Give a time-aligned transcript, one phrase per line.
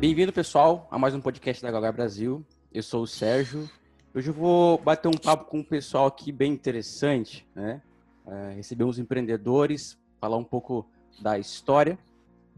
[0.00, 2.42] Bem-vindo, pessoal, a mais um podcast da Galgar Brasil.
[2.72, 3.68] Eu sou o Sérgio.
[4.14, 7.82] Hoje eu vou bater um papo com um pessoal aqui bem interessante, né?
[8.26, 10.88] É, receber uns empreendedores, falar um pouco
[11.20, 11.98] da história.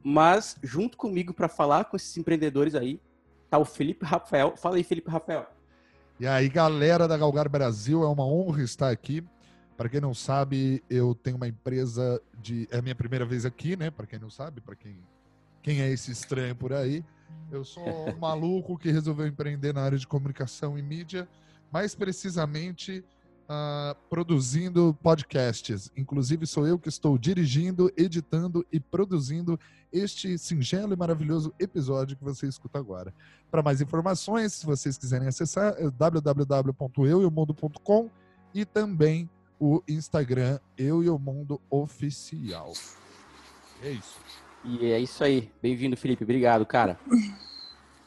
[0.04, 3.00] Mas, junto comigo para falar com esses empreendedores aí,
[3.50, 4.56] tá o Felipe Rafael.
[4.56, 5.44] Fala aí, Felipe Rafael.
[6.20, 9.20] E aí, galera da Galgar Brasil, é uma honra estar aqui.
[9.76, 12.68] Para quem não sabe, eu tenho uma empresa de.
[12.70, 13.90] É a minha primeira vez aqui, né?
[13.90, 14.96] Para quem não sabe, para quem,
[15.60, 17.04] quem é esse estranho por aí.
[17.50, 21.28] Eu sou um maluco que resolveu empreender na área de comunicação e mídia,
[21.70, 23.04] mais precisamente
[23.44, 25.90] uh, produzindo podcasts.
[25.96, 29.60] Inclusive, sou eu que estou dirigindo, editando e produzindo
[29.92, 33.12] este singelo e maravilhoso episódio que você escuta agora.
[33.50, 38.10] Para mais informações, se vocês quiserem acessar, é www.eueomundo.com
[38.54, 39.28] e também
[39.60, 42.72] o Instagram Eu e o Mundo Oficial.
[43.82, 44.18] É isso.
[44.64, 45.50] E é isso aí.
[45.60, 46.22] Bem-vindo, Felipe.
[46.24, 46.98] Obrigado, cara.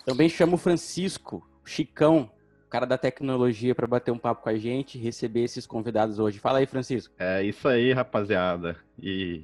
[0.06, 2.30] Também chamo o Francisco, Chicão,
[2.70, 6.40] cara da tecnologia, para bater um papo com a gente, receber esses convidados hoje.
[6.40, 7.14] Fala aí, Francisco.
[7.18, 8.78] É isso aí, rapaziada.
[9.02, 9.44] E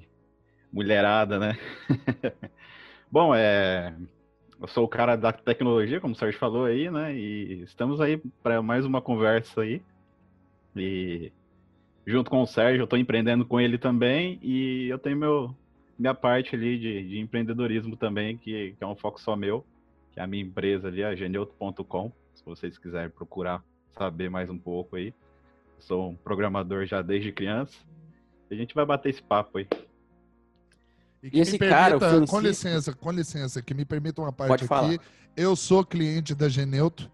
[0.71, 1.57] mulherada, né?
[3.11, 3.93] Bom, é.
[4.59, 7.15] Eu sou o cara da tecnologia, como o Sérgio falou aí, né?
[7.15, 9.81] E estamos aí para mais uma conversa aí.
[10.75, 11.31] E
[12.05, 15.55] junto com o Sérgio, eu estou empreendendo com ele também e eu tenho meu,
[16.01, 19.63] minha parte ali de, de empreendedorismo também, que, que, é um foco só meu,
[20.11, 23.63] que é a minha empresa ali, a geneuto.com, se vocês quiserem procurar
[23.95, 25.13] saber mais um pouco aí.
[25.77, 27.77] sou um programador já desde criança.
[28.49, 29.67] E a gente vai bater esse papo aí.
[31.21, 32.35] E, e esse permita, cara, Francisco...
[32.35, 34.99] com licença, com licença, que me permita uma parte aqui.
[35.37, 37.11] Eu sou cliente da Geneuto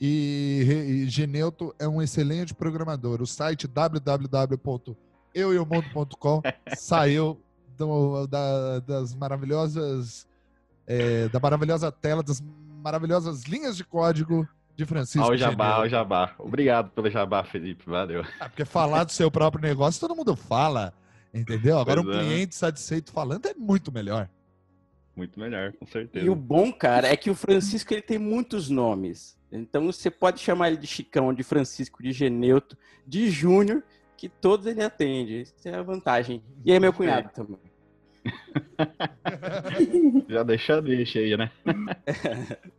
[0.00, 3.20] e, e Geneuto é um excelente programador.
[3.20, 6.40] O site www.eueomundo.com
[6.78, 7.36] saiu
[7.78, 10.26] do, da, das maravilhosas
[10.88, 12.42] é, da maravilhosa tela, das
[12.82, 15.26] maravilhosas linhas de código de Francisco.
[15.26, 16.34] Ao jabá, ao jabá.
[16.38, 17.84] Obrigado pelo jabá, Felipe.
[17.86, 18.24] Valeu.
[18.40, 20.94] É porque falar do seu próprio negócio todo mundo fala,
[21.32, 21.78] entendeu?
[21.78, 22.24] Agora pois um é.
[22.24, 24.28] cliente satisfeito falando é muito melhor.
[25.14, 26.24] Muito melhor, com certeza.
[26.24, 29.36] E o bom, cara, é que o Francisco ele tem muitos nomes.
[29.50, 33.82] Então você pode chamar ele de Chicão, de Francisco, de Geneuto, de Júnior,
[34.16, 35.42] que todos ele atende.
[35.42, 36.42] Isso é a vantagem.
[36.64, 37.58] E é meu cunhado também.
[40.28, 41.50] Já deixa deixa aí, né?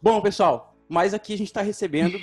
[0.00, 2.18] Bom, pessoal, mas aqui a gente está recebendo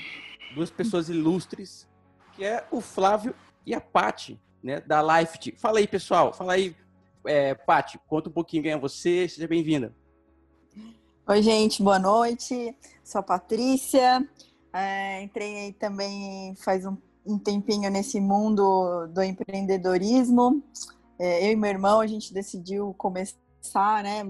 [0.54, 1.88] duas pessoas ilustres,
[2.36, 5.56] que é o Flávio e a Pati, né, da Life.
[5.58, 6.34] Fala aí, pessoal.
[6.34, 6.76] Fala aí,
[7.26, 9.28] é, Pati, conta um pouquinho quem é você.
[9.28, 9.94] Seja bem-vinda.
[11.26, 12.76] Oi, gente, boa noite.
[13.04, 14.28] Sou a Patrícia.
[14.74, 20.62] É, entrei também faz um, um, tempinho nesse mundo do empreendedorismo.
[21.20, 24.22] É, eu e meu irmão, a gente decidiu começar, né?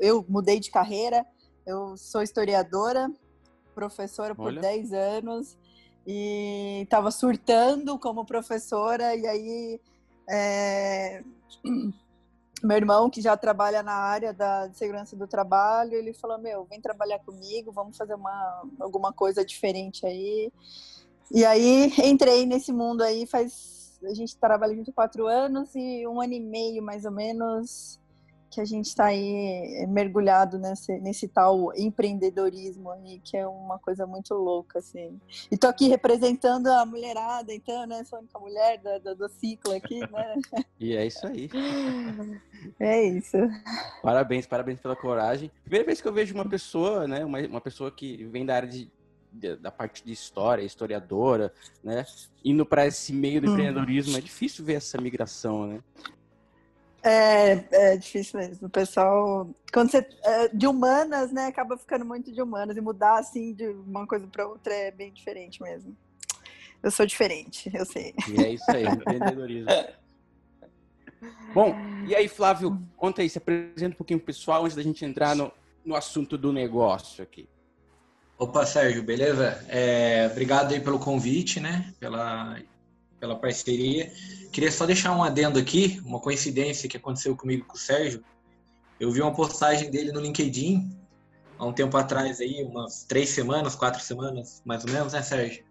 [0.00, 1.24] Eu mudei de carreira.
[1.64, 3.10] Eu sou historiadora,
[3.74, 4.60] professora por Olha.
[4.60, 5.56] 10 anos
[6.06, 9.80] e estava surtando como professora e aí
[10.28, 11.22] é,
[12.62, 16.80] meu irmão, que já trabalha na área da segurança do trabalho, ele falou: Meu, vem
[16.80, 20.52] trabalhar comigo, vamos fazer uma, alguma coisa diferente aí.
[21.30, 23.81] E aí entrei nesse mundo aí faz.
[24.04, 28.00] A gente trabalha junto quatro anos e um ano e meio, mais ou menos,
[28.52, 33.78] que a gente está aí eh, mergulhado nesse, nesse tal empreendedorismo aí, que é uma
[33.78, 35.18] coisa muito louca, assim.
[35.50, 38.04] E tô aqui representando a mulherada, então, né?
[38.04, 40.34] Sou a única mulher do, do, ciclo aqui, né?
[40.78, 41.48] E é isso aí.
[42.78, 43.36] É isso.
[44.04, 45.50] Parabéns, parabéns pela coragem.
[45.64, 47.24] Primeira vez que eu vejo uma pessoa, né?
[47.24, 48.88] Uma, uma pessoa que vem da área de
[49.60, 52.04] da parte de história, historiadora, né?
[52.44, 53.52] Indo para esse meio do hum.
[53.52, 55.80] empreendedorismo, é difícil ver essa migração, né?
[57.02, 58.68] É, é difícil mesmo.
[58.68, 63.18] O pessoal, quando você é, de humanas, né, acaba ficando muito de humanas e mudar
[63.18, 65.96] assim de uma coisa para outra é bem diferente mesmo.
[66.80, 68.14] Eu sou diferente, eu sei.
[68.28, 69.68] E é isso aí, empreendedorismo.
[71.54, 71.74] Bom,
[72.06, 75.36] e aí, Flávio, conta aí, se apresenta um pouquinho pro pessoal antes da gente entrar
[75.36, 75.52] no,
[75.84, 77.48] no assunto do negócio aqui.
[78.42, 79.64] Opa, Sérgio, beleza?
[79.68, 81.94] É, obrigado aí pelo convite, né?
[82.00, 82.58] Pela
[83.20, 84.12] pela parceria.
[84.50, 88.24] Queria só deixar um adendo aqui, uma coincidência que aconteceu comigo com o Sérgio.
[88.98, 90.90] Eu vi uma postagem dele no LinkedIn
[91.56, 95.64] há um tempo atrás aí, umas três semanas, quatro semanas, mais ou menos, né, Sérgio?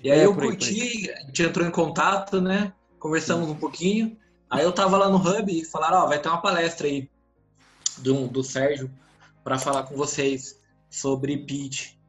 [0.00, 2.72] E aí é, eu curti, a gente entrou em contato, né?
[3.00, 4.16] Conversamos um pouquinho.
[4.48, 7.10] Aí eu tava lá no Hub e falaram, ó, oh, vai ter uma palestra aí
[7.98, 8.88] do, do Sérgio
[9.42, 10.56] para falar com vocês
[10.88, 12.00] sobre pitch.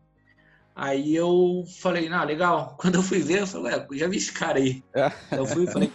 [0.75, 2.75] Aí eu falei, ah, legal.
[2.79, 4.83] Quando eu fui ver, eu falei, ué, já vi esse cara aí.
[4.95, 5.11] É.
[5.37, 5.91] Eu fui e falei,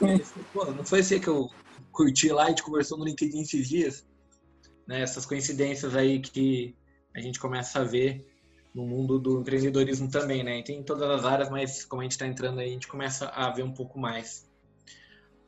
[0.53, 1.49] pô, não foi esse que eu
[1.93, 4.07] curti lá e a gente conversou no LinkedIn esses dias?
[4.87, 6.75] Né, essas coincidências aí que
[7.15, 8.25] a gente começa a ver
[8.75, 10.59] no mundo do empreendedorismo também, né?
[10.59, 12.87] E tem em todas as áreas, mas como a gente está entrando aí, a gente
[12.87, 14.49] começa a ver um pouco mais.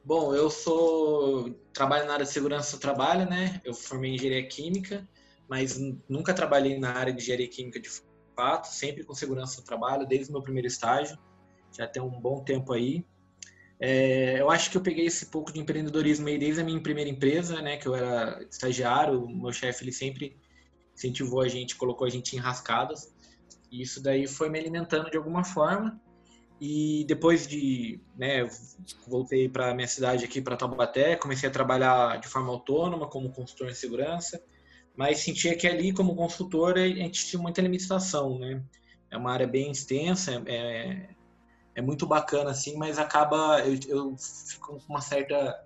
[0.05, 3.61] Bom, eu sou trabalho na área de segurança do trabalho, né?
[3.65, 5.09] Eu formei em engenharia química,
[5.49, 5.79] mas
[6.09, 7.89] nunca trabalhei na área de engenharia química de
[8.65, 11.19] sempre com segurança do trabalho, desde o meu primeiro estágio.
[11.77, 13.05] Já tem um bom tempo aí.
[13.79, 17.09] É, eu acho que eu peguei esse pouco de empreendedorismo aí desde a minha primeira
[17.09, 17.77] empresa, né?
[17.77, 20.37] Que eu era estagiário, o meu chefe ele sempre
[20.95, 23.13] incentivou a gente, colocou a gente em rascadas.
[23.71, 25.99] E isso daí foi me alimentando de alguma forma.
[26.61, 28.47] E depois de, né,
[29.09, 33.71] voltei para minha cidade aqui, para Taubaté, comecei a trabalhar de forma autônoma como consultor
[33.71, 34.43] em segurança,
[35.01, 38.63] mas sentia que ali, como consultor, a gente tinha muita limitação, né?
[39.11, 41.09] É uma área bem extensa, é,
[41.75, 45.59] é muito bacana, assim, mas acaba, eu, eu fico com uma certa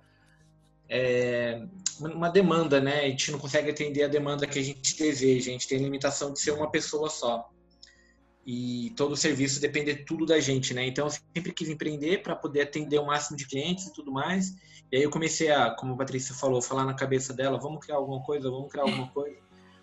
[0.89, 1.67] é,
[1.99, 3.01] uma demanda, né?
[3.01, 6.33] A gente não consegue atender a demanda que a gente deseja, a gente tem limitação
[6.33, 7.51] de ser uma pessoa só
[8.47, 10.87] e todo o serviço depende tudo da gente, né?
[10.87, 14.55] Então eu sempre quis empreender para poder atender o máximo de clientes e tudo mais.
[14.95, 17.97] E aí eu comecei a, como a Patrícia falou, falar na cabeça dela, vamos criar
[17.97, 19.37] alguma coisa, vamos criar alguma coisa.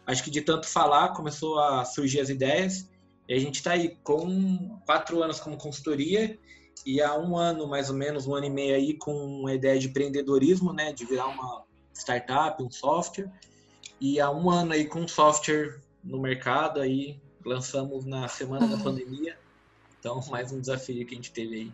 [0.08, 2.90] Acho que de tanto falar começou a surgir as ideias.
[3.28, 6.40] E a gente está aí com quatro anos como consultoria
[6.86, 9.78] e há um ano mais ou menos, um ano e meio aí com a ideia
[9.78, 10.94] de empreendedorismo, né?
[10.94, 13.30] De virar uma startup, um software.
[14.00, 19.38] E há um ano aí com software no mercado aí lançamos na semana da pandemia.
[20.00, 21.74] Então, mais um desafio que a gente teve aí.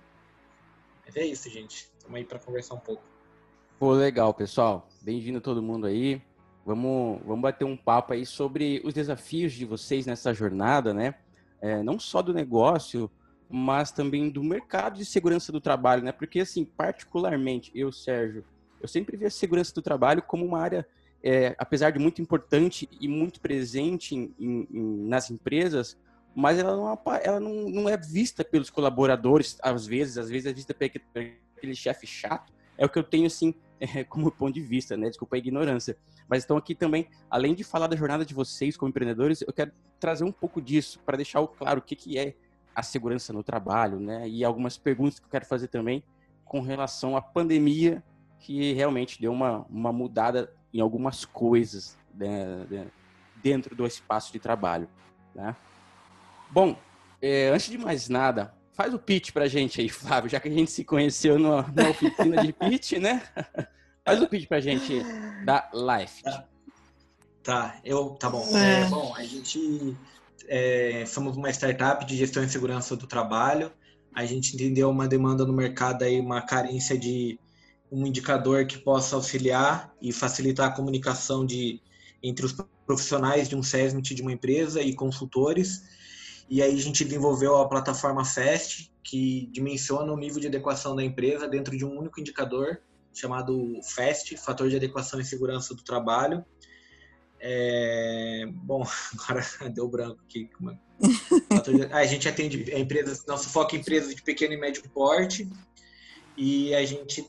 [1.05, 1.87] Mas é isso, gente.
[1.95, 3.16] Estamos aí para conversar um pouco.
[3.79, 4.89] Pô, legal, pessoal.
[5.03, 6.19] Bem-vindo todo mundo aí.
[6.65, 11.13] Vamos, vamos bater um papo aí sobre os desafios de vocês nessa jornada, né?
[11.61, 13.07] É, não só do negócio,
[13.47, 16.11] mas também do mercado de segurança do trabalho, né?
[16.11, 18.43] Porque, assim, particularmente, eu, Sérgio,
[18.81, 20.87] eu sempre vi a segurança do trabalho como uma área
[21.23, 24.67] é, apesar de muito importante e muito presente em, em,
[25.07, 25.95] nas empresas,
[26.35, 30.53] mas ela, não, ela não, não, é vista pelos colaboradores, às vezes, às vezes é
[30.53, 34.61] vista por aquele chefe chato, é o que eu tenho, assim, é, como ponto de
[34.61, 35.07] vista, né?
[35.07, 35.97] Desculpa a ignorância.
[36.27, 39.71] Mas então aqui também, além de falar da jornada de vocês como empreendedores, eu quero
[39.99, 42.35] trazer um pouco disso, para deixar claro o que, que é
[42.75, 44.27] a segurança no trabalho, né?
[44.27, 46.03] E algumas perguntas que eu quero fazer também
[46.45, 48.03] com relação à pandemia,
[48.39, 52.65] que realmente deu uma, uma mudada em algumas coisas né,
[53.41, 54.87] dentro do espaço de trabalho.
[55.33, 55.55] Né?
[56.51, 56.77] Bom,
[57.21, 60.51] é, antes de mais nada, faz o pitch pra gente aí, Flávio, já que a
[60.51, 63.23] gente se conheceu numa oficina de pitch, né?
[64.05, 65.01] Faz o pitch pra gente
[65.43, 66.23] da Life.
[66.23, 66.47] Tá,
[67.43, 68.57] tá eu, tá bom.
[68.57, 69.97] É, bom, a gente
[70.47, 73.69] é, somos uma startup de gestão e segurança do trabalho.
[74.15, 77.37] A gente entendeu uma demanda no mercado aí, uma carência de
[77.91, 81.81] um indicador que possa auxiliar e facilitar a comunicação de,
[82.23, 85.83] entre os profissionais de um SESMIT de uma empresa e consultores.
[86.49, 91.03] E aí a gente desenvolveu a plataforma FAST, que dimensiona o nível de adequação da
[91.03, 92.81] empresa dentro de um único indicador,
[93.13, 96.45] chamado FAST, Fator de Adequação e Segurança do Trabalho.
[97.39, 98.45] É...
[98.49, 98.85] Bom,
[99.19, 100.49] agora deu branco aqui.
[101.91, 105.49] A gente atende empresas, nosso foco é empresas de pequeno e médio porte,
[106.35, 107.27] e a gente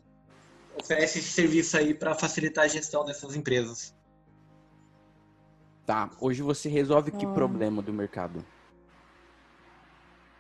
[0.81, 3.95] oferece esse serviço aí para facilitar a gestão dessas empresas.
[5.85, 6.11] Tá.
[6.21, 7.35] Hoje você resolve que hum.
[7.35, 8.45] problema do mercado?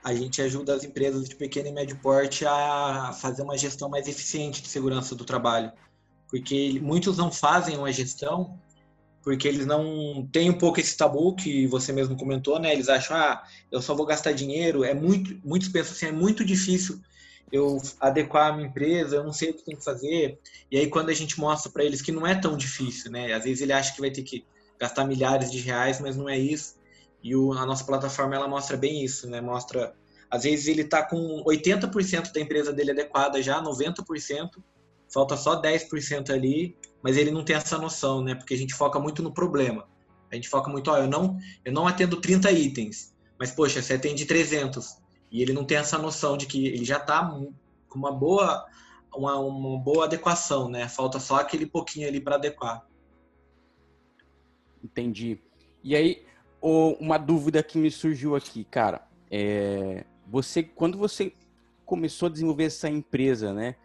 [0.02, 4.06] A gente ajuda as empresas de pequeno e médio porte a fazer uma gestão mais
[4.08, 5.72] eficiente de segurança do trabalho.
[6.28, 8.58] Porque muitos não fazem uma gestão
[9.22, 12.72] porque eles não têm um pouco esse tabu que você mesmo comentou, né?
[12.72, 14.84] Eles acham, ah, eu só vou gastar dinheiro.
[14.84, 17.00] É muito, muitos pensam assim, é muito difícil
[17.50, 20.38] eu adequar a minha empresa, eu não sei o que tem que fazer.
[20.70, 23.32] E aí quando a gente mostra para eles que não é tão difícil, né?
[23.32, 24.46] Às vezes ele acha que vai ter que
[24.78, 26.77] gastar milhares de reais, mas não é isso.
[27.22, 29.40] E o, a nossa plataforma ela mostra bem isso, né?
[29.40, 29.94] Mostra
[30.30, 34.62] às vezes ele está com 80% da empresa dele adequada já, 90%,
[35.12, 38.34] falta só 10% ali, mas ele não tem essa noção, né?
[38.34, 39.88] Porque a gente foca muito no problema.
[40.30, 43.94] A gente foca muito, ó, eu não, eu não atendo 30 itens, mas poxa, você
[43.94, 44.98] atende 300
[45.30, 48.66] e ele não tem essa noção de que ele já está com uma boa,
[49.14, 50.86] uma, uma boa adequação, né?
[50.88, 52.86] Falta só aquele pouquinho ali para adequar.
[54.84, 55.40] Entendi.
[55.82, 56.26] E aí,
[56.60, 59.06] uma dúvida que me surgiu aqui, cara.
[59.30, 61.32] É, você, quando você
[61.84, 63.76] começou a desenvolver essa empresa, né?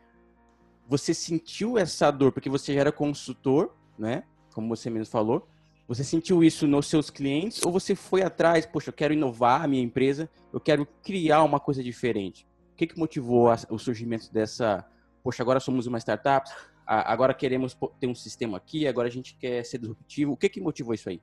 [0.88, 4.24] Você sentiu essa dor porque você já era consultor, né?
[4.54, 5.48] Como você mesmo falou.
[5.88, 9.68] Você sentiu isso nos seus clientes ou você foi atrás, poxa, eu quero inovar a
[9.68, 12.48] minha empresa, eu quero criar uma coisa diferente?
[12.74, 14.86] O que, que motivou o surgimento dessa,
[15.24, 16.50] poxa, agora somos uma startup,
[16.86, 20.34] agora queremos ter um sistema aqui, agora a gente quer ser disruptivo.
[20.34, 21.22] O que, que motivou isso aí?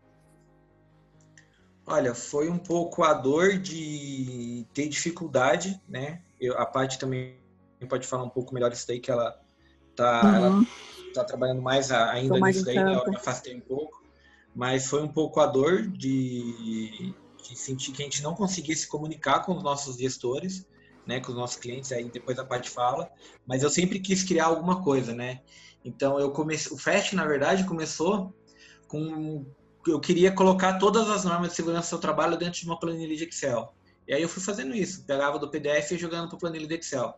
[1.91, 6.23] Olha, foi um pouco a dor de ter dificuldade, né?
[6.41, 7.37] Eu, a parte também
[7.89, 9.37] pode falar um pouco melhor isso daí, que ela
[9.97, 10.35] tá, uhum.
[10.37, 10.67] ela
[11.13, 12.95] tá trabalhando mais ainda mais nisso daí, né?
[12.95, 14.01] Eu me afastei um pouco.
[14.55, 18.87] Mas foi um pouco a dor de, de sentir que a gente não conseguia se
[18.87, 20.65] comunicar com os nossos gestores,
[21.05, 21.19] né?
[21.19, 23.11] Com os nossos clientes, aí depois a parte fala.
[23.45, 25.41] Mas eu sempre quis criar alguma coisa, né?
[25.85, 28.33] Então eu comecei, o Fast na verdade começou
[28.87, 29.45] com
[29.87, 33.25] eu queria colocar todas as normas de segurança do trabalho dentro de uma planilha de
[33.25, 33.75] Excel.
[34.07, 36.75] E aí eu fui fazendo isso, pegava do PDF e jogando para a planilha de
[36.75, 37.15] Excel.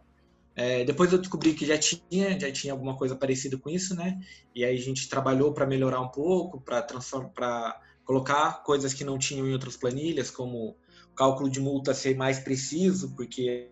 [0.54, 4.20] É, depois eu descobri que já tinha, já tinha alguma coisa parecida com isso, né?
[4.54, 9.18] E aí a gente trabalhou para melhorar um pouco, para transformar, colocar coisas que não
[9.18, 10.76] tinham em outras planilhas, como
[11.10, 13.70] o cálculo de multa ser mais preciso, porque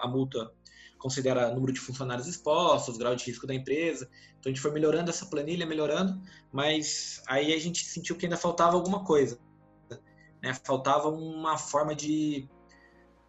[0.00, 0.52] a multa
[1.04, 4.08] considera número de funcionários expostos, grau de risco da empresa.
[4.40, 6.18] Então a gente foi melhorando essa planilha, melhorando,
[6.50, 9.38] mas aí a gente sentiu que ainda faltava alguma coisa.
[10.42, 10.54] Né?
[10.64, 12.48] Faltava uma forma de.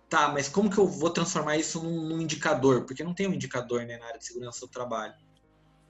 [0.08, 2.86] Tá, mas como que eu vou transformar isso num, num indicador?
[2.86, 5.14] Porque não tem um indicador né, na área de segurança do trabalho.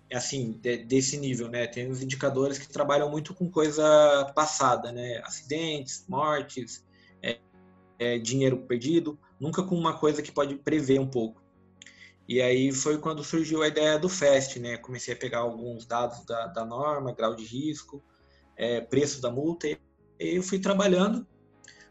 [0.10, 1.68] É assim, de, desse nível, né?
[1.68, 5.22] Tem os indicadores que trabalham muito com coisa passada, né?
[5.24, 6.84] Acidentes, mortes,
[7.22, 7.38] é,
[8.00, 11.45] é, dinheiro perdido, nunca com uma coisa que pode prever um pouco.
[12.28, 14.78] E aí foi quando surgiu a ideia do FAST, né?
[14.78, 18.04] Comecei a pegar alguns dados da, da norma, grau de risco,
[18.58, 19.78] é, preço da multa, e
[20.20, 21.28] eu fui trabalhando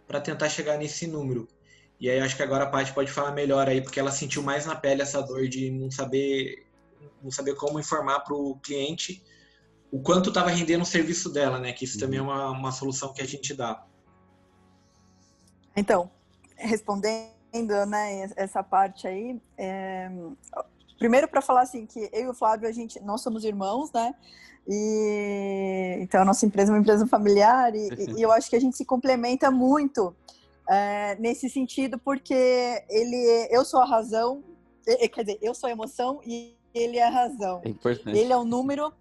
[0.07, 1.47] para tentar chegar nesse número.
[2.01, 4.67] E aí acho que agora a Paty pode falar melhor aí, porque ela sentiu mais
[4.67, 6.67] na pele essa dor de não saber,
[7.23, 9.23] não saber como informar para o cliente
[9.91, 11.73] o quanto estava rendendo o serviço dela, né?
[11.73, 12.29] Que isso também é uhum.
[12.29, 13.87] uma, uma solução que a gente dá.
[15.77, 16.11] Então,
[16.57, 19.41] respondendo né, essa parte aí.
[19.57, 20.11] É...
[20.99, 24.15] Primeiro para falar assim que eu e o Flávio a gente nós somos irmãos, né?
[24.67, 28.61] E então a nossa empresa é uma empresa familiar e, e eu acho que a
[28.61, 30.15] gente se complementa muito
[30.69, 32.35] é, nesse sentido porque
[32.89, 34.43] ele eu sou a razão,
[34.85, 37.61] quer dizer eu sou a emoção e ele é a razão.
[37.65, 38.93] É ele é o número,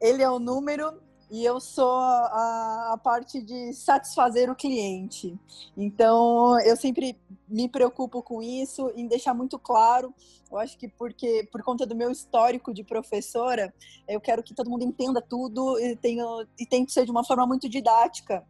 [0.00, 0.92] ele é o número
[1.34, 5.36] e eu sou a, a, parte de satisfazer o cliente.
[5.76, 10.14] Então, eu sempre me preocupo com isso, em deixar muito claro.
[10.48, 13.74] Eu acho que porque por conta do meu histórico de professora,
[14.06, 17.24] eu quero que todo mundo entenda tudo e, tenho, e tem que ser de uma
[17.24, 18.44] forma muito didática.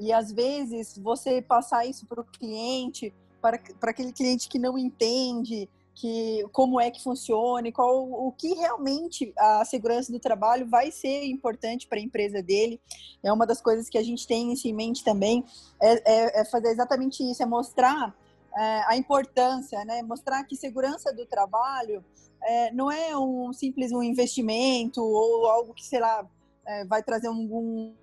[0.00, 4.78] E às vezes você passar isso para o cliente, para, para aquele cliente que não
[4.78, 10.90] entende, que como é que funciona qual o que realmente a segurança do trabalho vai
[10.90, 12.80] ser importante para a empresa dele.
[13.22, 15.44] É uma das coisas que a gente tem isso em mente também,
[15.80, 18.14] é, é, é fazer exatamente isso, é mostrar
[18.56, 20.02] é, a importância, né?
[20.02, 22.04] Mostrar que segurança do trabalho
[22.42, 26.26] é, não é um simples um investimento ou algo que, sei lá,
[26.66, 27.94] é, vai trazer um, um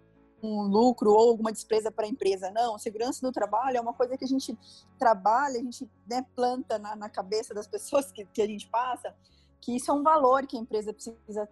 [0.43, 2.51] um lucro ou alguma despesa para a empresa.
[2.51, 4.57] Não, segurança do trabalho é uma coisa que a gente
[4.97, 9.13] trabalha, a gente né, planta na, na, cabeça das pessoas que, que a gente passa,
[9.59, 11.47] que isso é um valor que a empresa precisa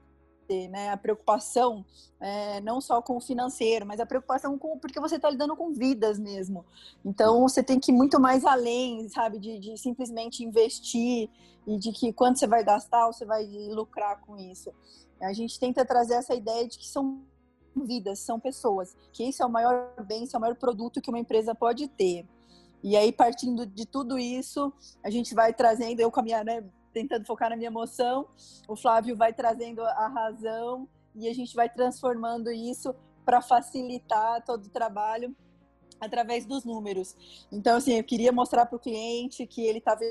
[0.47, 0.89] ter, né?
[0.89, 1.85] A preocupação
[2.19, 5.71] é, não só com o financeiro, mas a preocupação com porque você está lidando com
[5.71, 6.65] vidas mesmo.
[7.05, 11.29] Então você tem que ir muito mais além, sabe, de, de simplesmente investir
[11.67, 14.73] e de que quanto você vai gastar, você vai lucrar com isso.
[15.21, 17.21] A gente tenta trazer essa ideia de que são
[17.75, 18.95] vidas, são pessoas.
[19.11, 21.87] Que esse é o maior bem, esse é o maior produto que uma empresa pode
[21.87, 22.25] ter.
[22.81, 24.71] E aí, partindo de tudo isso,
[25.03, 28.27] a gente vai trazendo, eu com a minha, né, tentando focar na minha emoção,
[28.67, 32.95] o Flávio vai trazendo a razão e a gente vai transformando isso
[33.25, 35.35] para facilitar todo o trabalho
[35.99, 37.15] através dos números.
[37.51, 40.01] Então, assim, eu queria mostrar para o cliente que ele estava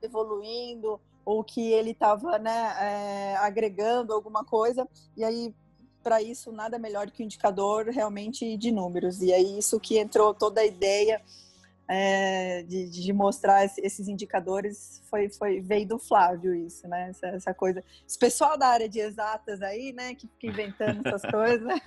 [0.00, 4.88] evoluindo ou que ele estava né, é, agregando alguma coisa.
[5.16, 5.54] E aí,
[6.08, 9.20] para isso nada melhor que um indicador realmente de números.
[9.20, 11.20] E é isso que entrou toda a ideia
[11.86, 17.10] é, de, de, mostrar esses indicadores foi, foi veio do Flávio isso, né?
[17.10, 17.84] Essa, essa, coisa.
[18.06, 21.78] Esse pessoal da área de exatas aí, né, que fica inventando essas coisas.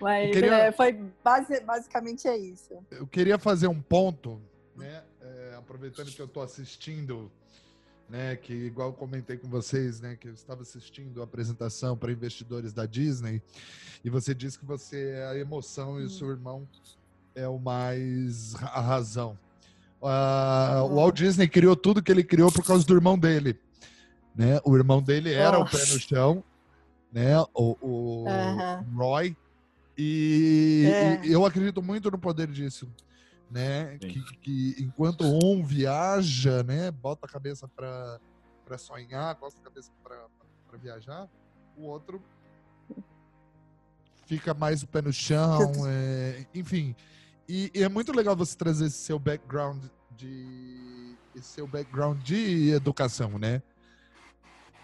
[0.00, 0.92] Mas queria, é, foi
[1.22, 2.82] base, basicamente é isso.
[2.90, 4.40] Eu queria fazer um ponto,
[4.74, 5.04] né?
[5.20, 7.30] É, aproveitando que eu estou assistindo
[8.08, 12.12] né, que igual eu comentei com vocês, né, que eu estava assistindo a apresentação para
[12.12, 13.42] investidores da Disney,
[14.04, 16.68] e você disse que você é a emoção e o seu irmão
[17.34, 19.38] é o mais a razão.
[20.00, 23.58] Uh, o Walt Disney criou tudo que ele criou por causa do irmão dele,
[24.36, 24.60] né?
[24.62, 25.76] O irmão dele era Nossa.
[25.76, 26.44] o pé no chão,
[27.10, 27.40] né?
[27.54, 28.24] O, o
[28.94, 29.34] Roy
[29.96, 31.26] e, é.
[31.26, 32.86] e eu acredito muito no poder disso
[33.54, 33.96] né?
[33.98, 38.18] Que, que, enquanto um viaja, né, bota a cabeça para
[38.76, 41.28] sonhar, bota a cabeça para viajar,
[41.76, 42.20] o outro
[44.26, 46.96] fica mais o pé no chão, é, enfim.
[47.48, 49.84] E, e, é muito legal você trazer esse seu background
[50.16, 53.62] de esse seu background de educação, né?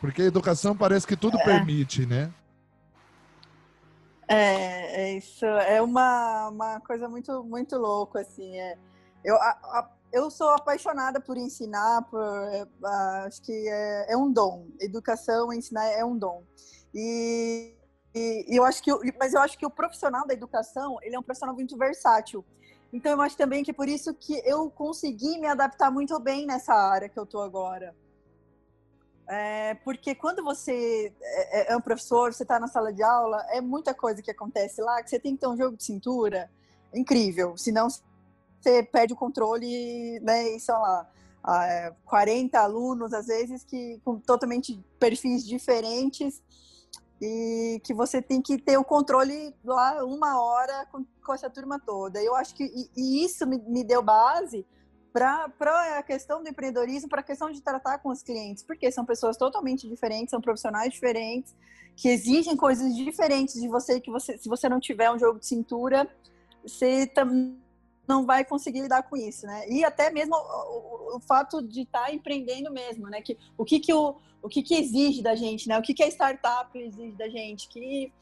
[0.00, 1.44] Porque a educação parece que tudo é.
[1.44, 2.32] permite, né?
[4.32, 8.56] É, é, isso é uma, uma coisa muito muito louca assim.
[8.60, 8.78] É,
[9.24, 12.64] eu, a, a, eu sou apaixonada por ensinar, por, é,
[13.26, 14.68] acho que é, é, um dom.
[14.80, 16.44] Educação, ensinar é um dom.
[16.94, 17.74] E,
[18.14, 21.18] e, e eu acho que, mas eu acho que o profissional da educação ele é
[21.18, 22.44] um profissional muito versátil.
[22.92, 26.46] Então eu acho também que é por isso que eu consegui me adaptar muito bem
[26.46, 27.96] nessa área que eu tô agora.
[29.32, 33.46] É, porque quando você é, é, é um professor, você está na sala de aula,
[33.50, 36.50] é muita coisa que acontece lá que você tem que ter um jogo de cintura
[36.92, 40.56] incrível, senão você perde o controle, né?
[40.56, 41.08] E são lá
[42.06, 46.42] 40 alunos, às vezes, que com totalmente perfis diferentes
[47.22, 51.78] e que você tem que ter o controle lá uma hora com, com essa turma
[51.78, 52.20] toda.
[52.20, 54.66] Eu acho que e, e isso me, me, deu base
[55.12, 59.04] para a questão do empreendedorismo, para a questão de tratar com os clientes, porque são
[59.04, 61.54] pessoas totalmente diferentes, são profissionais diferentes,
[61.96, 65.46] que exigem coisas diferentes de você, que você, se você não tiver um jogo de
[65.46, 66.08] cintura,
[66.62, 67.10] você
[68.06, 69.68] não vai conseguir lidar com isso, né?
[69.68, 73.20] E até mesmo o, o, o fato de estar tá empreendendo mesmo, né?
[73.20, 75.78] Que, o que que o, o que que exige da gente, né?
[75.78, 77.68] O que que a startup exige da gente?
[77.68, 78.12] Que,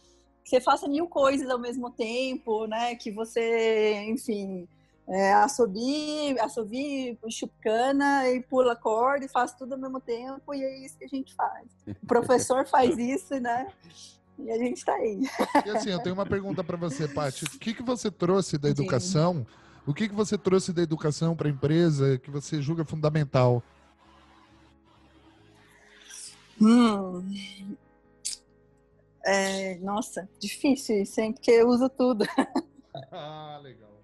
[0.45, 2.95] que você faça mil coisas ao mesmo tempo, né?
[2.97, 4.69] Que você, enfim,
[5.09, 10.85] é, assobie, assobie, chucana e pula corda e faz tudo ao mesmo tempo e é
[10.85, 11.67] isso que a gente faz.
[12.03, 13.69] O professor faz isso, né?
[14.39, 15.23] E a gente está aí.
[15.67, 17.45] E assim, eu tenho uma pergunta para você, Paty.
[17.45, 19.47] O que, que você trouxe da educação?
[19.47, 23.63] Sim o que, que você trouxe da educação para a empresa que você julga fundamental?
[26.61, 27.25] Hum.
[29.25, 31.33] É, nossa, difícil isso, hein?
[31.33, 32.27] Porque eu uso tudo.
[33.11, 33.98] ah, legal.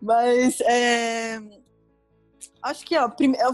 [0.00, 1.40] Mas é,
[2.62, 3.36] acho que, ó, prime...
[3.38, 3.52] eu,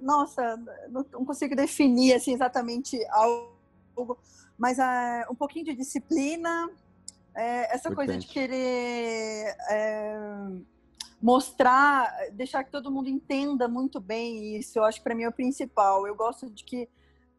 [0.00, 0.56] nossa,
[0.88, 4.18] não consigo definir assim, exatamente algo,
[4.56, 6.70] mas é, um pouquinho de disciplina,
[7.34, 7.94] é, essa Importante.
[7.94, 10.18] coisa de querer é,
[11.20, 14.78] mostrar, deixar que todo mundo entenda muito bem isso.
[14.78, 16.06] Eu acho que para mim é o principal.
[16.06, 16.88] Eu gosto de que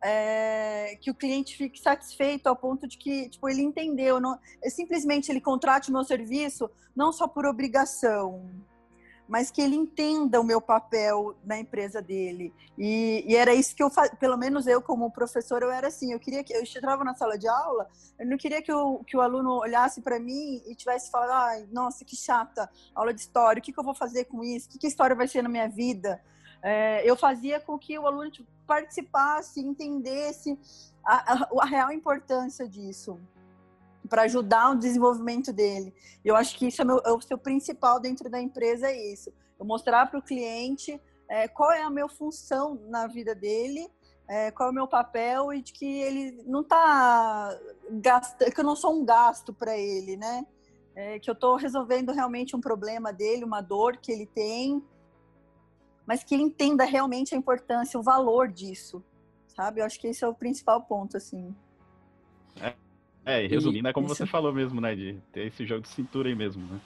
[0.04, 4.20] é, que o cliente fique satisfeito ao ponto de que tipo, ele entendeu.
[4.20, 4.38] Não,
[4.68, 8.50] simplesmente ele contrate o meu serviço não só por obrigação,
[9.32, 12.54] mas que ele entenda o meu papel na empresa dele.
[12.78, 16.12] E, e era isso que eu, pelo menos eu como professor, eu era assim.
[16.12, 17.88] Eu queria que eu entrava na sala de aula,
[18.20, 21.66] eu não queria que o, que o aluno olhasse para mim e tivesse falado, ai,
[21.72, 23.62] nossa, que chata, aula de história.
[23.62, 24.68] O que, que eu vou fazer com isso?
[24.68, 26.22] Que, que história vai ser na minha vida?
[26.64, 30.58] É, eu fazia com que o aluno tipo, participasse, entendesse
[31.04, 33.20] a, a, a real importância disso
[34.10, 35.94] para ajudar o desenvolvimento dele.
[36.24, 39.32] Eu acho que isso é, meu, é o seu principal dentro da empresa, é isso.
[39.58, 43.90] Eu mostrar para o cliente é, qual é a minha função na vida dele,
[44.28, 47.58] é, qual é o meu papel e de que ele não está
[47.90, 50.46] gastando, que eu não sou um gasto para ele, né?
[50.94, 54.84] É, que eu estou resolvendo realmente um problema dele, uma dor que ele tem,
[56.12, 59.02] mas que ele entenda realmente a importância, o valor disso,
[59.48, 59.80] sabe?
[59.80, 61.56] Eu acho que esse é o principal ponto, assim.
[62.60, 62.74] É,
[63.26, 64.18] é, e resumindo, é como Isso.
[64.18, 64.94] você falou mesmo, né?
[64.94, 66.82] De ter esse jogo de cintura aí mesmo, né?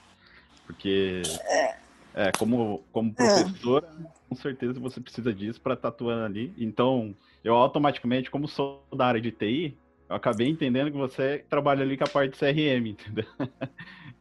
[0.68, 1.76] Porque, é,
[2.14, 4.08] é como, como professora, é.
[4.30, 6.54] com certeza você precisa disso para estar tá atuando ali.
[6.56, 9.76] Então, eu automaticamente, como sou da área de TI,
[10.08, 13.26] eu acabei entendendo que você trabalha ali com a parte de CRM, entendeu?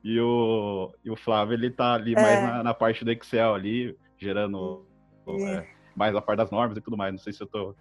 [0.02, 2.22] E o, e o Flávio, ele tá ali é.
[2.22, 4.93] mais na, na, parte do Excel ali, gerando
[5.26, 7.12] é, mais a parte das normas e tudo mais.
[7.12, 7.74] Não sei se eu tô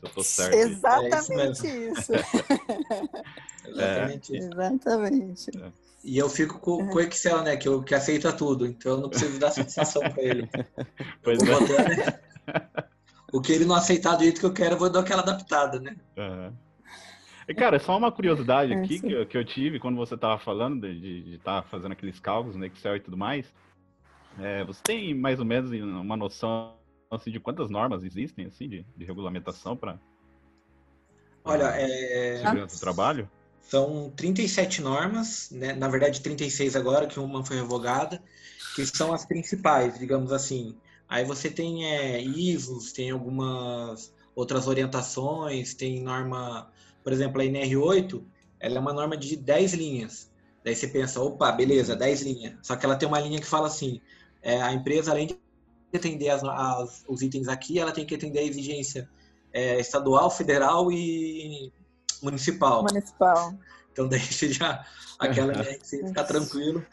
[0.00, 0.54] se eu tô certo.
[0.54, 2.12] Exatamente é isso.
[3.68, 4.36] Exatamente.
[4.36, 4.38] É.
[4.38, 5.50] Exatamente.
[5.58, 5.72] É.
[6.02, 7.56] E eu fico com, com o Excel, né?
[7.56, 8.66] Que, eu, que aceita tudo.
[8.66, 10.48] Então eu não preciso dar satisfação para ele.
[11.22, 11.46] Pois é.
[11.46, 12.90] Botar,
[13.32, 15.78] O que ele não aceitar do jeito que eu quero, eu vou dar aquela adaptada,
[15.78, 15.94] né?
[16.16, 16.52] Uhum.
[17.46, 20.88] E, cara, só uma curiosidade aqui que, eu, que eu tive quando você estava falando
[20.88, 23.52] de estar tá fazendo aqueles cálculos no Excel e tudo mais.
[24.38, 26.79] É, você tem mais ou menos uma noção
[27.10, 29.98] assim, de quantas normas existem assim de, de regulamentação para
[31.44, 32.38] Olha, é...
[32.42, 33.30] segurança do trabalho?
[33.62, 35.72] São 37 normas, né?
[35.72, 38.22] na verdade 36 agora, que uma foi revogada,
[38.74, 40.76] que são as principais, digamos assim.
[41.08, 46.70] Aí você tem é, ISOs, tem algumas outras orientações, tem norma,
[47.02, 48.22] por exemplo, a NR8,
[48.58, 50.30] ela é uma norma de 10 linhas.
[50.64, 52.54] Daí você pensa, opa, beleza, 10 linhas.
[52.62, 54.00] Só que ela tem uma linha que fala assim,
[54.42, 55.38] é, a empresa, além de
[55.96, 59.08] atender as, as, os itens aqui, ela tem que atender a exigência
[59.52, 61.72] é, estadual, federal e
[62.22, 62.82] municipal.
[62.82, 63.54] Municipal.
[63.92, 64.84] Então daí você já
[65.18, 66.84] aquela você fica tranquilo.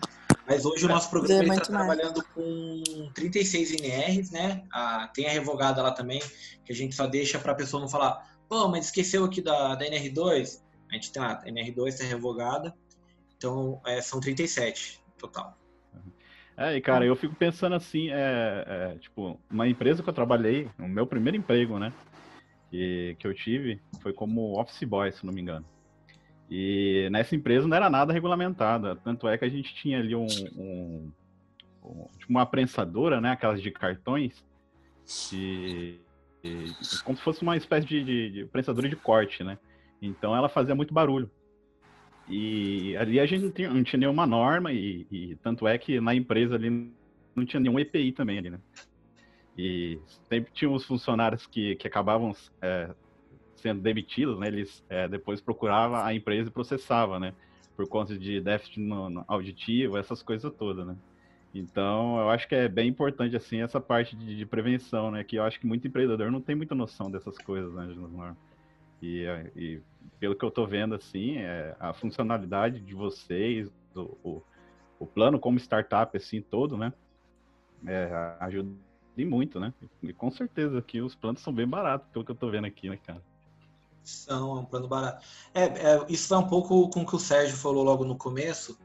[0.48, 4.64] Mas hoje o nosso programa está trabalhando com 36 NRs, né?
[4.72, 6.22] Ah, tem a revogada lá também,
[6.64, 9.76] que a gente só deixa para a pessoa não falar, pô, mas esqueceu aqui da,
[9.76, 10.62] da NR2.
[10.90, 12.74] A gente tem lá, a NR2 está revogada.
[13.36, 15.58] Então, é, são 37 total.
[16.58, 20.68] É, e cara, eu fico pensando assim, é, é, tipo, uma empresa que eu trabalhei,
[20.80, 21.94] o meu primeiro emprego, né,
[22.72, 25.64] que, que eu tive, foi como office boy, se não me engano.
[26.50, 30.26] E nessa empresa não era nada regulamentada, tanto é que a gente tinha ali um,
[30.56, 31.12] um,
[31.84, 34.44] um tipo uma prensadora, né, aquelas de cartões,
[35.30, 36.00] de,
[36.44, 39.60] de, como se fosse uma espécie de, de, de prensadora de corte, né.
[40.02, 41.30] Então ela fazia muito barulho.
[42.30, 46.00] E ali a gente não tinha, não tinha nenhuma norma, e, e, tanto é que
[46.02, 46.92] na empresa ali
[47.34, 48.60] não tinha nenhum EPI também ali, né?
[49.58, 52.94] E sempre tinha os funcionários que, que acabavam é,
[53.56, 54.48] sendo demitidos, né?
[54.48, 57.34] Eles é, depois procuravam a empresa e processavam, né?
[57.76, 60.96] Por conta de déficit no, no auditivo, essas coisas todas, né?
[61.54, 65.24] Então, eu acho que é bem importante, assim, essa parte de, de prevenção, né?
[65.24, 67.96] Que eu acho que muito empreendedor não tem muita noção dessas coisas, né?
[69.02, 69.82] E, e
[70.20, 74.44] pelo que eu estou vendo, assim, é, a funcionalidade de vocês, o, o,
[75.00, 76.92] o, plano como startup, assim, todo, né?
[77.86, 78.70] É, ajuda
[79.20, 79.74] muito, né?
[80.02, 82.90] E com certeza aqui os planos são bem baratos, pelo que eu estou vendo aqui,
[82.90, 83.22] né, cara?
[84.04, 85.26] São, é um plano barato.
[85.54, 88.80] É, é, isso vai um pouco com o que o Sérgio falou logo no começo.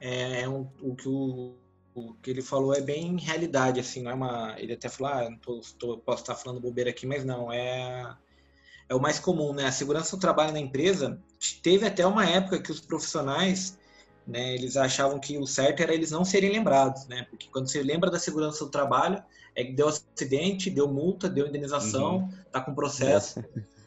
[0.00, 1.54] É, é um, o que o,
[1.94, 4.54] o que ele falou é bem realidade, assim, não é uma.
[4.58, 8.16] Ele até falou, ah, tô, tô, posso estar falando bobeira aqui, mas não, é
[8.88, 9.66] é o mais comum, né?
[9.66, 11.20] A segurança do trabalho na empresa
[11.62, 13.78] teve até uma época que os profissionais,
[14.26, 17.26] né, eles achavam que o certo era eles não serem lembrados, né?
[17.28, 19.22] Porque quando você lembra da segurança do trabalho,
[19.54, 22.28] é que deu acidente, deu multa, deu indenização, uhum.
[22.50, 23.44] tá com processo.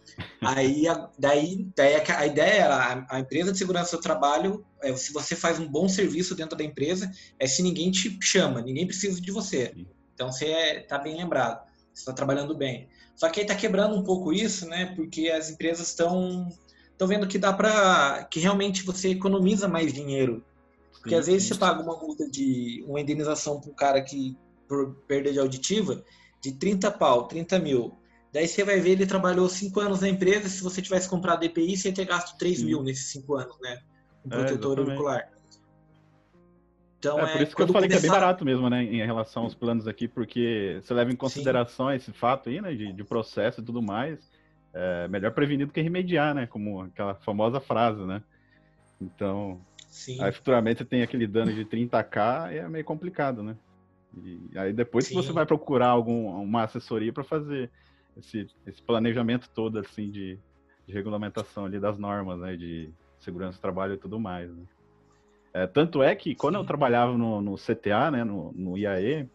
[0.42, 0.84] Aí,
[1.18, 5.60] daí, daí a, ideia era, a, empresa de segurança do trabalho, é, se você faz
[5.60, 7.10] um bom serviço dentro da empresa,
[7.40, 9.74] é se ninguém te chama, ninguém precisa de você.
[10.14, 12.90] Então você é, bem lembrado, você está trabalhando bem.
[13.15, 14.93] Só que aí está quebrando um pouco isso, né?
[14.95, 16.47] Porque as empresas estão
[16.91, 20.43] estão vendo que dá para que realmente você economiza mais dinheiro.
[20.91, 21.50] Porque sim, às vezes sim.
[21.50, 26.04] você paga uma multa de uma indenização para um cara que por perda de auditiva
[26.41, 27.93] de 30 pau, 30 mil.
[28.32, 31.76] Daí você vai ver, ele trabalhou 5 anos na empresa, se você tivesse comprado DPI,
[31.76, 32.65] você ia ter gasto 3 sim.
[32.65, 33.82] mil nesses 5 anos, né?
[34.24, 35.31] Com é, protetor é, auricular.
[37.02, 38.00] Então, é, por é, isso que eu falei começar...
[38.00, 41.16] que é bem barato mesmo, né, em relação aos planos aqui, porque você leva em
[41.16, 41.96] consideração Sim.
[41.96, 44.20] esse fato aí, né, de, de processo e tudo mais,
[44.72, 48.22] é melhor prevenir do que remediar, né, como aquela famosa frase, né.
[49.02, 50.22] Então, Sim.
[50.22, 53.58] aí futuramente você tem aquele dano de 30k e é meio complicado, né.
[54.24, 55.16] E aí depois Sim.
[55.16, 57.72] você vai procurar algum, uma assessoria para fazer
[58.16, 60.38] esse, esse planejamento todo, assim, de,
[60.86, 64.64] de regulamentação ali das normas, né, de segurança do trabalho e tudo mais, né.
[65.54, 66.62] É, tanto é que quando Sim.
[66.62, 69.28] eu trabalhava no, no, CTA, né, no, no IAE,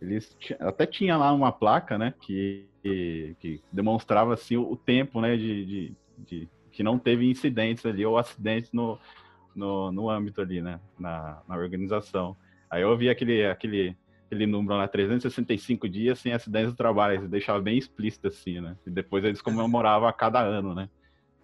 [0.00, 5.64] eles até tinha lá uma placa, né, que, que, demonstrava assim o, tempo, né, de,
[5.64, 8.98] de, de, que não teve incidentes ali ou acidentes no,
[9.54, 12.36] no, no âmbito ali, né, na, na organização.
[12.68, 17.30] Aí eu vi aquele, aquele, aquele número lá, 365 dias sem acidentes do trabalho, eles
[17.30, 20.88] deixavam bem explícito assim, né, e depois eles comemoravam a cada ano, né.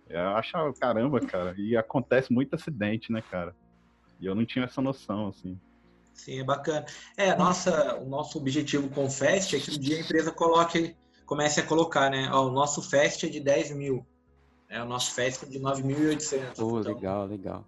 [0.08, 3.54] Eu achava, caramba, cara, e acontece muito acidente, né, cara.
[4.20, 5.58] E eu não tinha essa noção, assim.
[6.14, 6.86] Sim, é bacana.
[7.16, 10.96] É, nossa, o nosso objetivo com o Fest é que um dia a empresa coloque,
[11.26, 12.28] comece a colocar, né?
[12.32, 14.04] Ó, o nosso Fest é de 10 mil.
[14.68, 16.56] É, o nosso Fest é de 9.800.
[16.56, 17.64] Pô, então, legal, legal.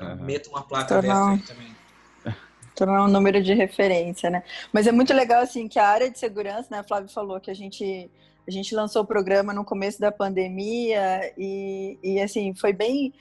[0.00, 0.24] uhum.
[0.24, 1.36] Meta uma placa Tornar...
[1.36, 1.76] dessa também.
[2.74, 4.44] Tornar um número de referência, né?
[4.72, 6.78] Mas é muito legal, assim, que a área de segurança, né?
[6.78, 8.10] A Flávia falou que a gente
[8.46, 13.14] a gente lançou o programa no começo da pandemia e, e assim, foi bem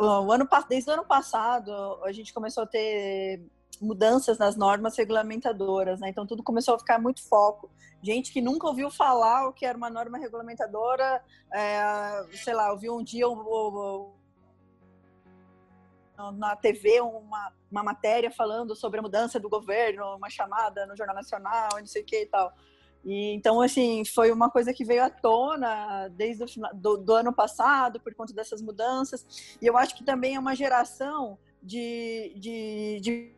[0.00, 1.72] o ano, desde o ano passado,
[2.04, 3.42] a gente começou a ter
[3.80, 6.08] mudanças nas normas regulamentadoras, né?
[6.08, 7.70] Então tudo começou a ficar muito foco.
[8.02, 12.96] Gente que nunca ouviu falar o que era uma norma regulamentadora, é, sei lá, ouviu
[12.96, 13.26] um dia
[16.34, 21.16] na TV uma, uma matéria falando sobre a mudança do governo, uma chamada no Jornal
[21.16, 22.52] Nacional, não sei o que e tal.
[23.04, 27.14] E, então, assim, foi uma coisa que veio à tona desde o final do, do,
[27.14, 29.56] ano passado, por conta dessas mudanças.
[29.60, 33.32] E eu acho que também é uma geração de, de, de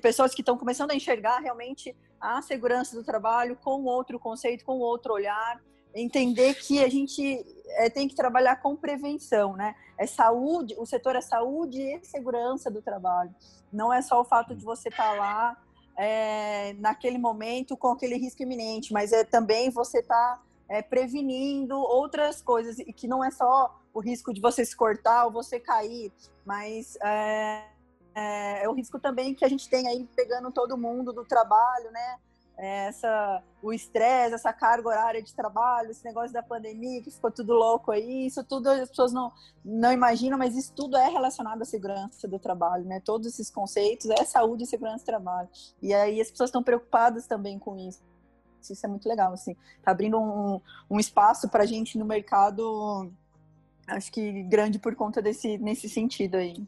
[0.00, 4.78] pessoas que estão começando a enxergar realmente a segurança do trabalho com outro conceito, com
[4.78, 5.60] outro olhar.
[5.94, 9.74] Entender que a gente é, tem que trabalhar com prevenção, né?
[9.96, 13.34] É saúde, o setor é saúde e segurança do trabalho.
[13.72, 15.56] Não é só o fato de você estar tá lá
[15.98, 22.40] é, naquele momento com aquele risco iminente, mas é também você tá é, prevenindo outras
[22.40, 26.12] coisas, e que não é só o risco de você se cortar ou você cair,
[26.46, 27.64] mas é,
[28.14, 31.90] é, é o risco também que a gente tem aí pegando todo mundo do trabalho,
[31.90, 32.18] né?
[32.58, 37.52] Essa, o estresse, essa carga horária de trabalho, esse negócio da pandemia que ficou tudo
[37.52, 39.32] louco aí, isso tudo as pessoas não,
[39.64, 43.00] não imaginam, mas isso tudo é relacionado à segurança do trabalho, né?
[43.00, 45.48] Todos esses conceitos é saúde e segurança do trabalho.
[45.80, 48.02] E aí as pessoas estão preocupadas também com isso.
[48.60, 49.54] Isso é muito legal, assim.
[49.82, 53.10] Tá abrindo um, um espaço para a gente no mercado,
[53.86, 56.66] acho que grande por conta desse nesse sentido aí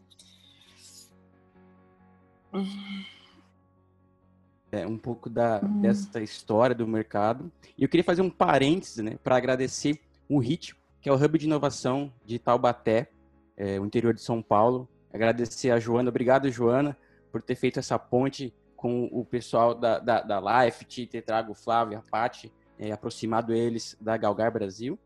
[4.72, 5.80] é, um pouco da, uhum.
[5.80, 7.50] dessa história do mercado.
[7.76, 11.38] E eu queria fazer um parênteses né, para agradecer o HIT, que é o Hub
[11.38, 13.10] de Inovação de Taubaté,
[13.56, 14.88] é, o interior de São Paulo.
[15.12, 16.96] Agradecer a Joana, obrigado, Joana,
[17.32, 21.54] por ter feito essa ponte com o pessoal da, da, da Life, ter trago o
[21.54, 24.98] Flávio e a Paty, é, aproximado eles da Galgar Brasil.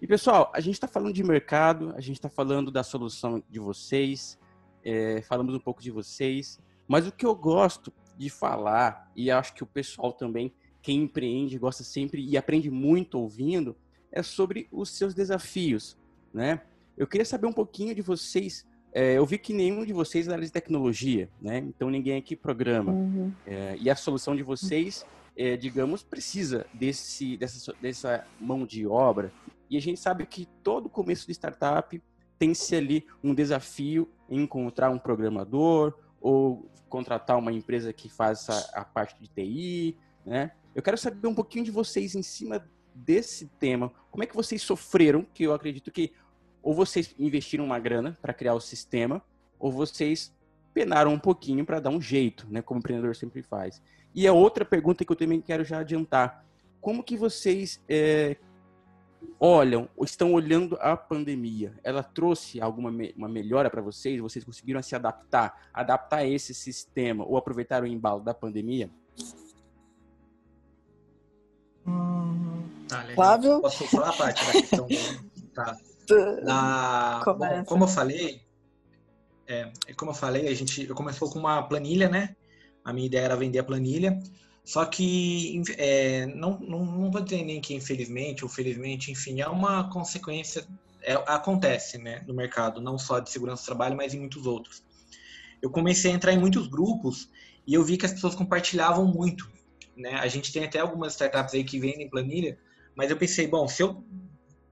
[0.00, 3.60] E pessoal, a gente está falando de mercado, a gente está falando da solução de
[3.60, 4.36] vocês,
[4.84, 9.54] é, falamos um pouco de vocês, mas o que eu gosto de falar, e acho
[9.54, 13.76] que o pessoal também, quem empreende, gosta sempre e aprende muito ouvindo,
[14.10, 15.96] é sobre os seus desafios,
[16.32, 16.60] né?
[16.96, 18.66] Eu queria saber um pouquinho de vocês.
[18.92, 21.58] É, eu vi que nenhum de vocês é área de tecnologia, né?
[21.58, 22.92] Então ninguém aqui programa.
[22.92, 23.32] Uhum.
[23.46, 29.32] É, e a solução de vocês, é, digamos, precisa desse, dessa, dessa mão de obra.
[29.70, 32.00] E a gente sabe que todo começo de startup
[32.38, 38.84] tem-se ali um desafio em encontrar um programador ou contratar uma empresa que faça a
[38.84, 40.52] parte de TI, né?
[40.74, 43.92] Eu quero saber um pouquinho de vocês em cima desse tema.
[44.10, 45.26] Como é que vocês sofreram?
[45.34, 46.12] Que eu acredito que
[46.62, 49.20] ou vocês investiram uma grana para criar o sistema,
[49.58, 50.32] ou vocês
[50.72, 52.62] penaram um pouquinho para dar um jeito, né?
[52.62, 53.82] Como o empreendedor sempre faz.
[54.14, 56.44] E a outra pergunta que eu também quero já adiantar:
[56.80, 58.36] como que vocês é,
[59.38, 64.20] olham, estão olhando a pandemia, ela trouxe alguma me uma melhora para vocês?
[64.20, 68.90] Vocês conseguiram se adaptar, adaptar a esse sistema ou aproveitar o embalo da pandemia?
[71.86, 73.04] Hum, tá.
[73.14, 73.60] Flávio?
[73.60, 74.88] Posso falar, Paty, da questão
[75.54, 75.76] tá.
[76.42, 78.42] Na, bom, como eu falei,
[79.46, 82.36] é, como eu falei, a gente eu começou com uma planilha, né?
[82.84, 84.20] A minha ideia era vender a planilha.
[84.64, 89.48] Só que é, não, não, não vou dizer nem que infelizmente ou felizmente, enfim, é
[89.48, 90.66] uma consequência,
[91.02, 94.84] é, acontece né, no mercado, não só de segurança do trabalho, mas em muitos outros.
[95.60, 97.28] Eu comecei a entrar em muitos grupos
[97.66, 99.50] e eu vi que as pessoas compartilhavam muito.
[99.96, 100.14] Né?
[100.14, 102.58] A gente tem até algumas startups aí que vendem planilha,
[102.94, 104.04] mas eu pensei, bom, se eu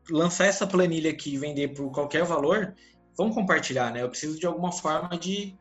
[0.09, 2.75] lançar essa planilha aqui e vender por qualquer valor,
[3.17, 4.03] vamos compartilhar, né?
[4.03, 5.55] Eu preciso de alguma forma de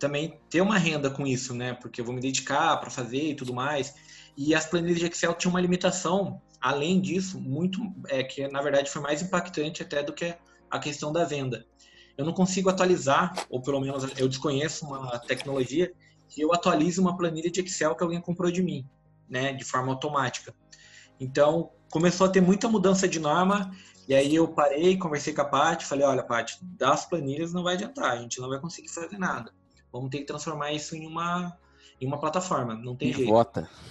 [0.00, 1.74] também ter uma renda com isso, né?
[1.74, 3.94] Porque eu vou me dedicar para fazer e tudo mais.
[4.36, 8.90] E as planilhas de Excel tinham uma limitação, além disso, muito é que na verdade
[8.90, 10.34] foi mais impactante até do que
[10.70, 11.66] a questão da venda.
[12.16, 15.92] Eu não consigo atualizar, ou pelo menos eu desconheço uma tecnologia
[16.28, 18.86] que eu atualize uma planilha de Excel que alguém comprou de mim,
[19.28, 20.54] né, de forma automática.
[21.18, 23.70] Então, começou a ter muita mudança de norma,
[24.08, 27.74] e aí eu parei, conversei com a Paty, falei, olha, Paty, das planilhas não vai
[27.74, 29.52] adiantar, a gente não vai conseguir fazer nada.
[29.92, 31.56] Vamos ter que transformar isso em uma,
[32.00, 33.62] em uma plataforma, não tem Pivota.
[33.62, 33.90] jeito.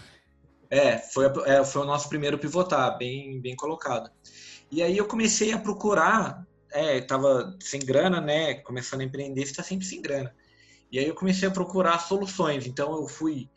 [0.70, 4.10] É, foi, é, foi o nosso primeiro pivotar, bem, bem colocado.
[4.72, 9.54] E aí eu comecei a procurar, é, tava sem grana, né, começando a empreender, você
[9.54, 10.34] tá sempre sem grana.
[10.92, 13.50] E aí eu comecei a procurar soluções, então eu fui,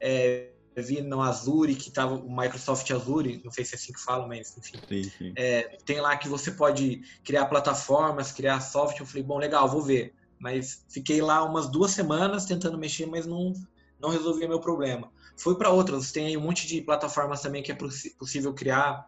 [0.00, 4.00] é, vi no Azure, que tava o Microsoft Azure, não sei se é assim que
[4.00, 4.80] fala, mas enfim.
[4.88, 5.32] Sim, sim.
[5.36, 9.02] É, tem lá que você pode criar plataformas, criar software.
[9.02, 10.14] Eu falei, bom, legal, vou ver.
[10.40, 13.52] Mas fiquei lá umas duas semanas tentando mexer, mas não,
[14.00, 15.12] não resolvia meu problema.
[15.36, 17.78] Fui para outras, tem aí um monte de plataformas também que é
[18.18, 19.06] possível criar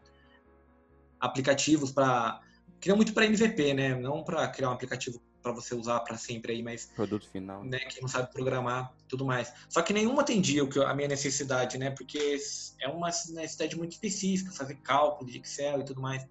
[1.18, 2.40] aplicativos para.
[2.80, 3.94] Criam muito para MVP, né?
[3.94, 6.86] Não para criar um aplicativo para você usar para sempre aí, mas.
[6.94, 7.64] Produto final.
[7.64, 9.52] Né, quem não sabe programar tudo mais.
[9.68, 11.90] Só que nenhuma atendia a minha necessidade, né?
[11.90, 12.36] Porque
[12.80, 16.26] é uma necessidade muito específica, fazer cálculo de Excel e tudo mais.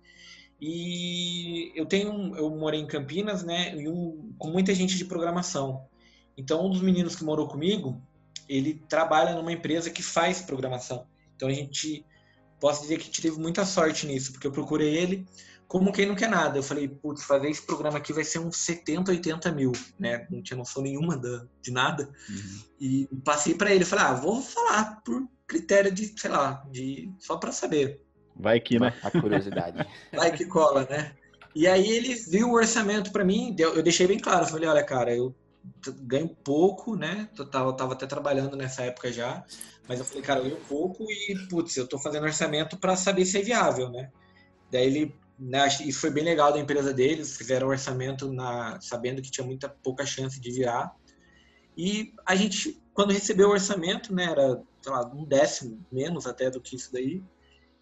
[0.62, 5.88] E eu tenho, eu morei em Campinas, né, e um, com muita gente de programação.
[6.38, 8.00] Então, um dos meninos que morou comigo,
[8.48, 11.08] ele trabalha numa empresa que faz programação.
[11.36, 12.06] Então, a gente,
[12.60, 15.26] posso dizer que teve muita sorte nisso, porque eu procurei ele
[15.72, 16.60] como quem não quer nada.
[16.60, 20.28] Eu falei, putz, fazer esse programa aqui vai ser uns 70, 80 mil, né?
[20.30, 21.18] Não tinha noção nenhuma
[21.62, 22.12] de nada.
[22.30, 22.64] Uhum.
[22.78, 27.38] E passei para ele, falei, ah, vou falar por critério de, sei lá, de só
[27.38, 28.02] para saber.
[28.36, 28.94] Vai que, né?
[29.04, 29.86] A curiosidade.
[30.14, 31.14] Vai que cola, né?
[31.54, 35.14] E aí ele viu o orçamento para mim, eu deixei bem claro, falei, olha, cara,
[35.14, 35.36] eu
[36.04, 37.30] ganho pouco, né?
[37.38, 39.44] Eu tava, tava até trabalhando nessa época já,
[39.88, 43.26] mas eu falei, cara, eu ganho pouco e, putz, eu tô fazendo orçamento para saber
[43.26, 44.10] se é viável, né?
[44.72, 49.30] Daí ele, né, isso foi bem legal da empresa deles, fizeram orçamento na, sabendo que
[49.30, 50.96] tinha muita pouca chance de virar.
[51.78, 56.50] E a gente, quando recebeu o orçamento, né, era, sei lá, um décimo menos até
[56.50, 57.22] do que isso daí,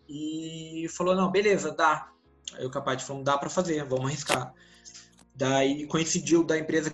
[0.09, 2.11] e falou, não, beleza, dá.
[2.53, 4.53] Aí o capaz falou, dá para fazer, vamos arriscar.
[5.35, 6.93] Daí coincidiu da empresa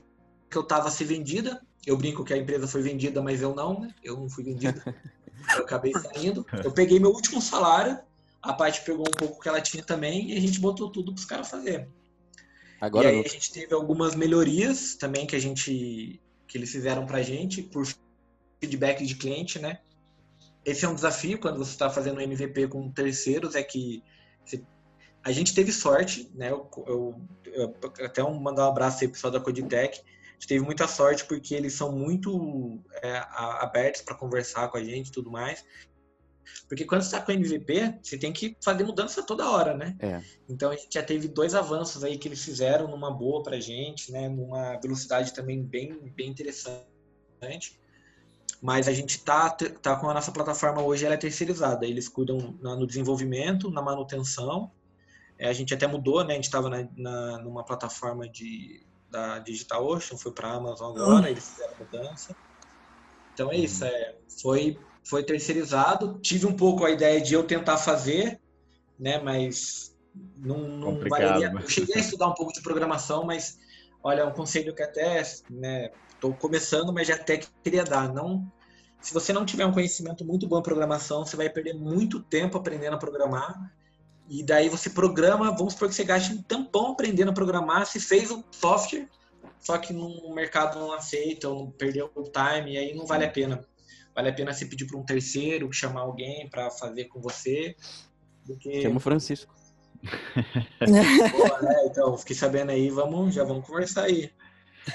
[0.49, 3.55] que eu tava a ser vendida, eu brinco que a empresa foi vendida, mas eu
[3.55, 3.93] não, né?
[4.03, 4.81] Eu não fui vendido.
[5.55, 6.45] Eu acabei saindo.
[6.63, 7.99] Eu peguei meu último salário,
[8.41, 11.19] a parte pegou um pouco que ela tinha também e a gente botou tudo para
[11.19, 11.87] os caras fazer.
[12.81, 17.05] Agora e aí a gente teve algumas melhorias também que a gente que eles fizeram
[17.05, 17.87] para a gente por
[18.59, 19.79] feedback de cliente, né?
[20.65, 24.03] Esse é um desafio quando você está fazendo um MVP com terceiros, é que
[24.43, 24.63] você...
[25.23, 26.51] a gente teve sorte, né?
[26.51, 27.75] Eu, eu, eu
[28.05, 30.01] até um, mandar um abraço aí pro pessoal da Coditech
[30.35, 33.17] gente teve muita sorte porque eles são muito é,
[33.59, 35.65] abertos para conversar com a gente e tudo mais.
[36.69, 39.95] Porque quando você está com MVP, você tem que fazer mudança toda hora, né?
[39.99, 40.21] É.
[40.47, 44.11] Então a gente já teve dois avanços aí que eles fizeram numa boa pra gente,
[44.11, 44.29] né?
[44.29, 47.79] Numa velocidade também bem, bem interessante.
[48.65, 51.85] Mas a gente tá, tá com a nossa plataforma hoje, ela é terceirizada.
[51.85, 54.71] Eles cuidam no desenvolvimento, na manutenção.
[55.37, 56.33] É, a gente até mudou, né?
[56.33, 60.97] A gente estava na, na, numa plataforma de da Digital Ocean, foi para a Amazon
[60.97, 62.35] agora, eles fizeram mudança.
[63.35, 66.17] Então é isso, é, foi, foi terceirizado.
[66.19, 68.41] Tive um pouco a ideia de eu tentar fazer,
[68.99, 69.95] né, mas
[70.35, 71.53] não, não valeria.
[71.53, 73.59] Eu cheguei a estudar um pouco de programação, mas
[74.03, 78.11] olha, é um conselho que até, né, estou começando, mas já até queria dar.
[78.11, 78.51] Não,
[79.05, 82.57] se você não tiver um conhecimento muito bom em programação, você vai perder muito tempo
[82.57, 83.71] aprendendo a programar
[84.27, 87.99] e daí você programa, vamos supor que você gaste um tampão aprendendo a programar, se
[87.99, 89.07] fez um software,
[89.59, 93.25] só que no mercado não aceita, ou não perdeu o time, e aí não vale
[93.25, 93.63] a pena.
[94.15, 97.75] Vale a pena você pedir para um terceiro, chamar alguém para fazer com você.
[98.43, 98.81] Porque...
[98.81, 99.53] Chama o Francisco.
[100.81, 101.75] Pô, né?
[101.85, 104.31] Então, fiquei sabendo aí, vamos, já vamos conversar aí.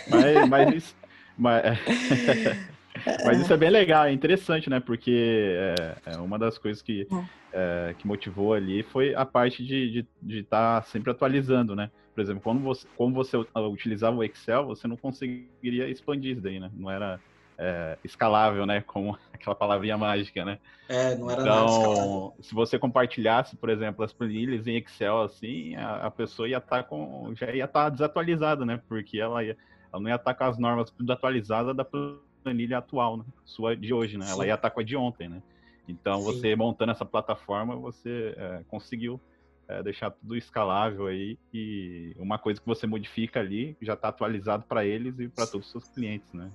[0.09, 0.97] Mas, mas isso.
[1.39, 1.63] Mas...
[3.25, 4.81] Mas isso é bem legal, é interessante, né?
[4.81, 7.07] Porque é, é uma das coisas que,
[7.53, 11.91] é, que motivou ali foi a parte de estar de, de tá sempre atualizando, né?
[12.15, 16.59] Por exemplo, quando você, como você utilizava o Excel, você não conseguiria expandir isso daí,
[16.61, 16.71] né?
[16.75, 17.21] Não era
[17.57, 18.81] é, escalável, né?
[18.81, 20.59] Como aquela palavrinha mágica, né?
[20.89, 26.07] É, não era então, se você compartilhasse, por exemplo, as planilhas em Excel, assim, a,
[26.07, 28.81] a pessoa ia estar tá com, já ia estar tá desatualizada, né?
[28.89, 29.57] Porque ela, ia,
[29.93, 32.30] ela não ia estar tá com as normas tudo atualizadas da planilha
[32.77, 33.25] atual, né?
[33.45, 34.27] Sua de hoje, né?
[34.27, 34.33] Sim.
[34.33, 35.43] Ela ia estar com a de ontem, né?
[35.89, 36.25] Então, Sim.
[36.25, 39.21] você montando essa plataforma, você é, conseguiu
[39.69, 44.65] é, deixar tudo escalável aí e uma coisa que você modifica ali já está atualizado
[44.69, 46.51] para eles e para todos os seus clientes, né?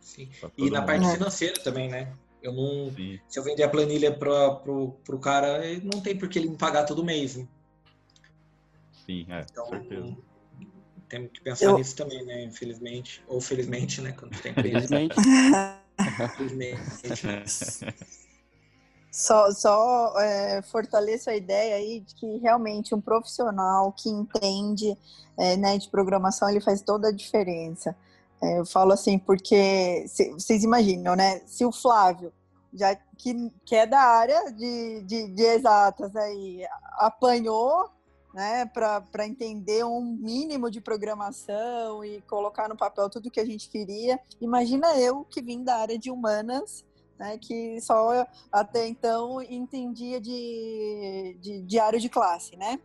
[0.00, 0.30] Sim.
[0.56, 0.86] E na mundo.
[0.86, 2.12] parte financeira também, né?
[2.42, 3.20] Eu não, Sim.
[3.28, 6.56] se eu vender a planilha para pro, pro cara, não tem por que ele me
[6.56, 7.36] pagar todo mês.
[7.36, 7.46] Né?
[8.92, 10.16] Sim, é, então, certeza
[11.10, 11.78] temos que pensar eu...
[11.78, 12.44] nisso também, né?
[12.44, 13.22] Infelizmente.
[13.28, 14.12] Ou felizmente, né?
[14.12, 15.16] Quando tem Felizmente.
[16.36, 17.94] Felizmente.
[19.10, 24.96] Só, só é, fortaleço a ideia aí de que realmente um profissional que entende
[25.36, 27.94] é, né, de programação, ele faz toda a diferença.
[28.40, 31.40] É, eu falo assim, porque se, vocês imaginam, né?
[31.44, 32.32] Se o Flávio,
[32.72, 36.64] já que, que é da área de, de, de exatas aí,
[36.98, 37.90] apanhou
[38.32, 43.68] né, para entender um mínimo de programação e colocar no papel tudo que a gente
[43.68, 44.20] queria.
[44.40, 46.84] Imagina eu que vim da área de humanas,
[47.18, 52.80] né, que só até então entendia de, de diário de classe, né?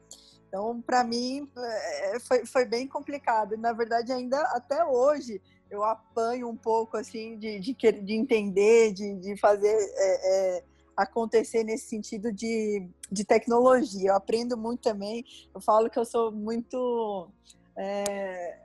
[0.47, 3.57] Então, para mim, é, foi, foi bem complicado.
[3.57, 9.15] Na verdade, ainda até hoje, eu apanho um pouco, assim, de, de, de entender, de,
[9.15, 9.67] de fazer...
[9.67, 10.63] É, é,
[10.95, 14.09] acontecer nesse sentido de, de tecnologia.
[14.09, 15.25] Eu aprendo muito também.
[15.53, 17.29] Eu falo que eu sou muito.
[17.77, 18.59] É,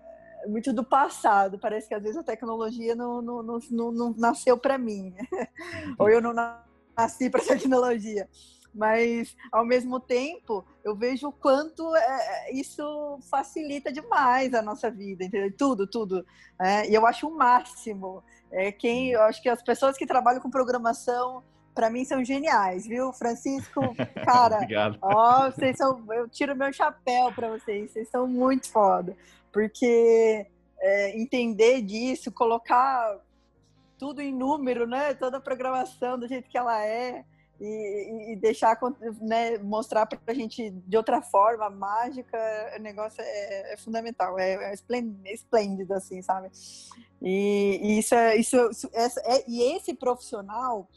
[0.47, 1.59] muito do passado.
[1.59, 5.15] Parece que às vezes a tecnologia não, não, não, não, nasceu para mim.
[5.99, 6.33] Ou eu não
[6.97, 8.29] nasci para tecnologia.
[8.73, 15.25] Mas, ao mesmo tempo, eu vejo o quanto é, isso facilita demais a nossa vida,
[15.25, 15.53] entendeu?
[15.57, 16.25] Tudo, tudo.
[16.59, 18.23] É, e eu acho o máximo.
[18.51, 21.43] É, quem, eu acho que as pessoas que trabalham com programação
[21.75, 23.13] para mim são geniais, viu?
[23.13, 23.81] Francisco,
[24.25, 24.99] cara, Obrigado.
[25.01, 29.17] ó, vocês são, eu tiro meu chapéu para vocês, vocês são muito foda,
[29.53, 30.47] porque
[30.81, 33.19] é, entender disso, colocar
[33.99, 35.13] tudo em número, né?
[35.15, 37.25] Toda a programação do jeito que ela é
[37.61, 38.79] e, e deixar,
[39.21, 42.39] né, mostrar para a gente de outra forma, mágica,
[42.79, 46.51] o negócio é, é fundamental, é, é esplêndido, assim, sabe?
[47.21, 48.57] E, e isso é, isso,
[48.95, 49.07] é,
[49.37, 50.89] é, e esse profissional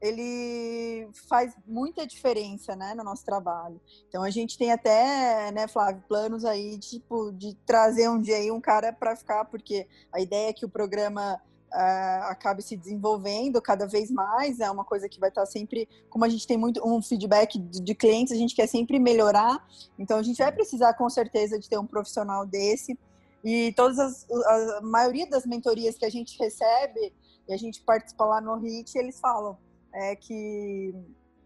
[0.00, 3.80] ele faz muita diferença, né, no nosso trabalho.
[4.08, 8.50] Então a gente tem até, né, Flávio, planos aí tipo de trazer um dia aí
[8.50, 13.60] um cara para ficar, porque a ideia é que o programa uh, acabe se desenvolvendo
[13.60, 16.80] cada vez mais, é uma coisa que vai estar sempre, como a gente tem muito
[16.86, 19.66] um feedback de, de clientes, a gente quer sempre melhorar,
[19.98, 22.98] então a gente vai precisar com certeza de ter um profissional desse.
[23.44, 27.14] E todas as, a maioria das mentorias que a gente recebe
[27.48, 29.56] e a gente participa lá no HIT, eles falam
[29.92, 30.94] é, que,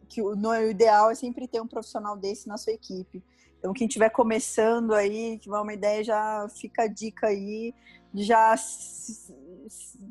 [0.09, 3.22] que o, no ideal é sempre ter um profissional desse na sua equipe.
[3.59, 7.72] Então, quem estiver começando aí, tiver uma ideia, já fica a dica aí,
[8.12, 8.57] já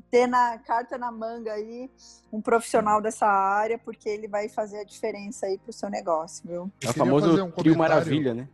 [0.09, 1.89] ter na carta na manga aí
[2.31, 6.47] um profissional dessa área, porque ele vai fazer a diferença aí para o seu negócio,
[6.47, 6.71] viu?
[6.81, 8.47] É o famoso um trio maravilha, né?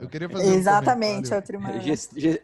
[0.00, 1.94] Eu queria fazer Exatamente, um é o trio maravilha.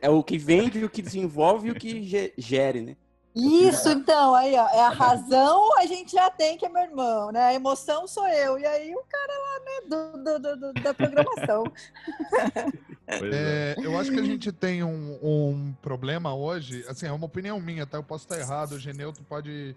[0.00, 2.96] É o que vende, o que desenvolve e o que gere, né?
[3.36, 7.30] Isso, então, aí, ó, é a razão a gente já tem que é meu irmão,
[7.30, 7.42] né?
[7.44, 8.58] A emoção sou eu.
[8.58, 11.64] E aí o cara lá, né, do, do, do da programação.
[13.08, 17.60] É, eu acho que a gente tem um, um, problema hoje, assim, é uma opinião
[17.60, 17.98] minha, tá?
[17.98, 19.76] Eu posso estar errado, o Geneuto pode,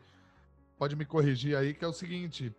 [0.79, 2.51] pode me corrigir aí, que é o seguinte: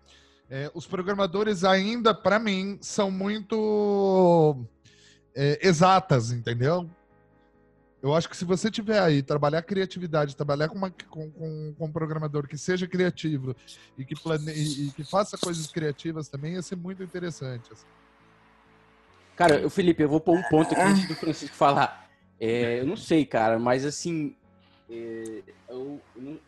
[0.48, 4.64] é, os programadores ainda, para mim, são muito
[5.34, 6.88] é, exatas, entendeu?
[8.02, 11.84] Eu acho que se você tiver aí, trabalhar criatividade, trabalhar com, uma, com, com, com
[11.84, 13.54] um programador que seja criativo
[13.96, 14.50] e que, plane...
[14.52, 17.70] e que faça coisas criativas também, ia ser muito interessante.
[17.70, 17.86] Assim.
[19.36, 22.08] Cara, o Felipe, eu vou pôr um ponto aqui antes do Francisco falar.
[22.40, 24.34] É, eu não sei, cara, mas assim.
[24.88, 26.40] É, eu, eu não...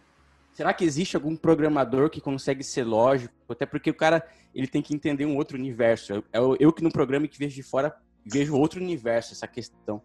[0.55, 3.35] será que existe algum programador que consegue ser lógico?
[3.51, 6.15] Até porque o cara ele tem que entender um outro universo.
[6.15, 7.95] Eu, eu, eu que no programa que vejo de fora
[8.25, 10.01] vejo outro universo, essa questão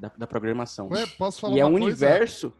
[0.00, 0.88] da, da programação.
[0.88, 2.52] Ué, posso falar e é um universo.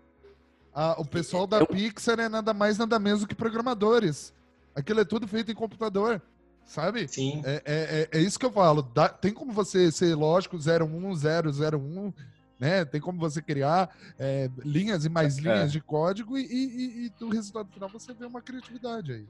[0.74, 4.32] Ah, o pessoal da Pixar é nada mais, nada menos do que programadores.
[4.74, 6.22] Aquilo é tudo feito em computador,
[6.64, 7.09] sabe?
[7.09, 7.43] Sim.
[7.45, 8.82] É, é, é, é isso que eu falo.
[8.82, 12.12] Dá, tem como você ser lógico 01001,
[12.59, 12.84] né?
[12.84, 15.41] Tem como você criar é, linhas e mais é.
[15.41, 19.26] linhas de código e, e, e, no resultado final você vê uma criatividade aí.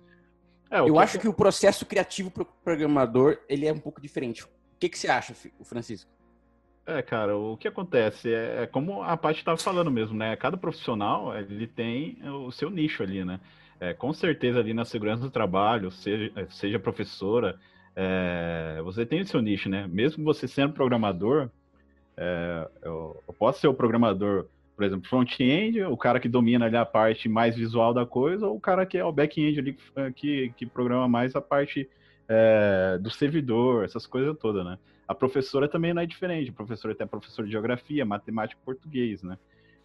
[0.71, 4.01] É, eu que acho que o processo criativo para o programador ele é um pouco
[4.01, 4.45] diferente.
[4.45, 4.49] O
[4.79, 6.11] que, que você acha, Francisco?
[6.91, 10.35] É, cara, o que acontece é, é como a parte estava falando mesmo, né?
[10.35, 13.39] Cada profissional ele tem o seu nicho ali, né?
[13.79, 17.59] É, com certeza ali na segurança do trabalho, seja, seja professora,
[17.95, 19.87] é, você tem o seu nicho, né?
[19.87, 21.49] Mesmo você sendo programador,
[22.17, 26.77] é, eu, eu, posso ser o programador, por exemplo, front-end, o cara que domina ali
[26.77, 29.77] a parte mais visual da coisa, ou o cara que é o back-end ali
[30.17, 31.89] que, que programa mais a parte
[32.29, 34.77] é, do servidor, essas coisas todas, né?
[35.11, 36.51] A professora também não é diferente.
[36.51, 39.37] A professora tem professor de geografia, matemática português, né?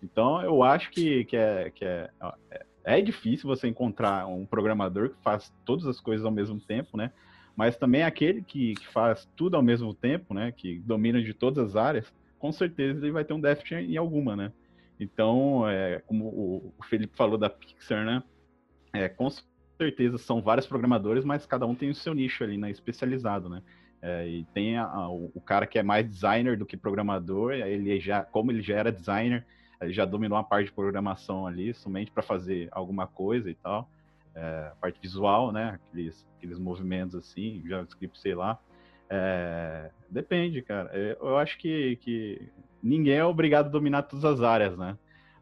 [0.04, 2.12] Então, eu acho que, que, é, que é,
[2.52, 6.96] é, é difícil você encontrar um programador que faz todas as coisas ao mesmo tempo,
[6.96, 7.12] né?
[7.56, 10.52] Mas também aquele que, que faz tudo ao mesmo tempo, né?
[10.52, 14.36] Que domina de todas as áreas, com certeza ele vai ter um déficit em alguma,
[14.36, 14.52] né?
[15.00, 16.28] Então, é, como
[16.78, 18.22] o Felipe falou da Pixar, né?
[18.94, 19.28] É, com
[19.76, 22.70] certeza são vários programadores, mas cada um tem o seu nicho ali, né?
[22.70, 23.64] Especializado, né?
[24.06, 28.00] É, e tem a, a, o cara que é mais designer do que programador, ele
[28.00, 29.44] já, como ele já era designer,
[29.82, 33.90] ele já dominou a parte de programação ali, somente para fazer alguma coisa e tal.
[34.36, 35.80] É, a parte visual, né?
[35.90, 38.60] Aqueles, aqueles movimentos assim, JavaScript, sei lá.
[39.10, 40.92] É, depende, cara.
[40.94, 42.48] É, eu acho que, que
[42.84, 44.96] ninguém é obrigado a dominar todas as áreas, né?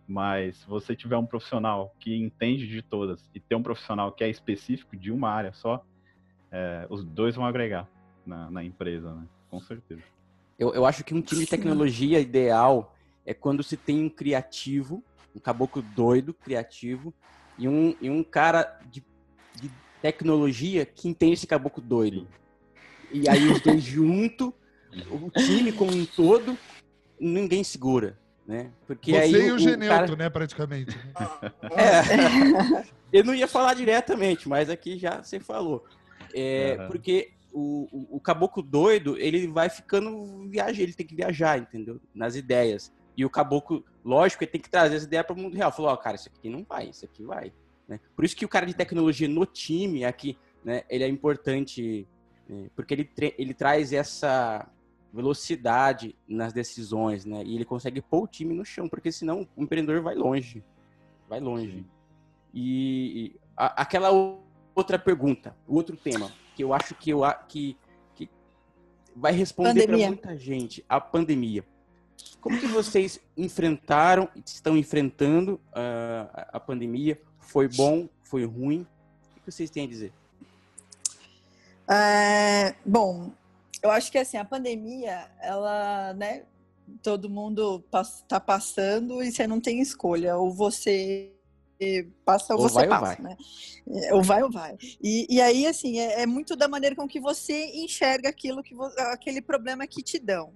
[0.08, 4.24] Mas se você tiver um profissional que entende de todas e ter um profissional que
[4.24, 5.86] é específico de uma área só,
[6.50, 7.90] é, os dois vão agregar
[8.26, 9.24] na, na empresa, né?
[9.50, 10.02] Com certeza.
[10.58, 12.96] Eu, eu acho que um time de tecnologia ideal
[13.26, 15.04] é quando se tem um criativo,
[15.36, 17.14] um caboclo doido, criativo,
[17.58, 19.04] e um, e um cara de,
[19.60, 19.72] de
[20.02, 22.28] tecnologia que entende esse caboclo doido.
[23.12, 24.54] E aí os dois junto,
[25.10, 26.58] o time como um todo,
[27.20, 28.18] ninguém segura.
[28.46, 28.72] Né?
[28.86, 30.16] Porque Você aí e o, o Geneuto, cara...
[30.16, 30.98] né, praticamente.
[31.76, 35.86] É, eu não ia falar diretamente, mas aqui já você falou.
[36.34, 36.88] É, uhum.
[36.88, 42.02] Porque o, o, o, caboclo doido, ele vai ficando viajar, ele tem que viajar, entendeu?
[42.14, 42.92] Nas ideias.
[43.16, 45.72] E o caboclo, lógico, ele tem que trazer essa ideia para o mundo real.
[45.72, 47.54] Falou, ó, oh, cara, isso aqui não vai, isso aqui vai.
[47.88, 48.00] Né?
[48.16, 50.36] Por isso que o cara de tecnologia no time aqui,
[50.66, 52.08] né, ele é importante,
[52.50, 54.68] né, porque ele, ele traz essa
[55.14, 57.44] velocidade nas decisões, né?
[57.46, 60.64] E ele consegue pôr o time no chão, porque senão o empreendedor vai longe.
[61.30, 61.86] Vai longe.
[62.52, 64.10] E, e a, aquela
[64.74, 67.78] outra pergunta, o outro tema que eu acho que, eu, que,
[68.16, 68.30] que
[69.16, 71.66] vai responder para muita gente, a pandemia.
[72.40, 77.20] Como que vocês enfrentaram, estão enfrentando uh, a pandemia?
[77.40, 78.08] Foi bom?
[78.22, 78.88] Foi ruim?
[79.38, 80.14] O que vocês têm a dizer?
[81.90, 83.32] É, bom,
[83.82, 86.44] eu acho que assim, a pandemia, ela, né,
[87.02, 87.84] todo mundo
[88.24, 90.38] está passando e você não tem escolha.
[90.38, 91.33] Ou você
[92.26, 93.38] passa ou, ou você vai, passa, ou né?
[93.88, 94.78] É, ou vai ou vai.
[95.02, 98.76] E, e aí, assim, é, é, muito da maneira com que você enxerga aquilo que
[99.12, 100.54] aquele problema que te dão.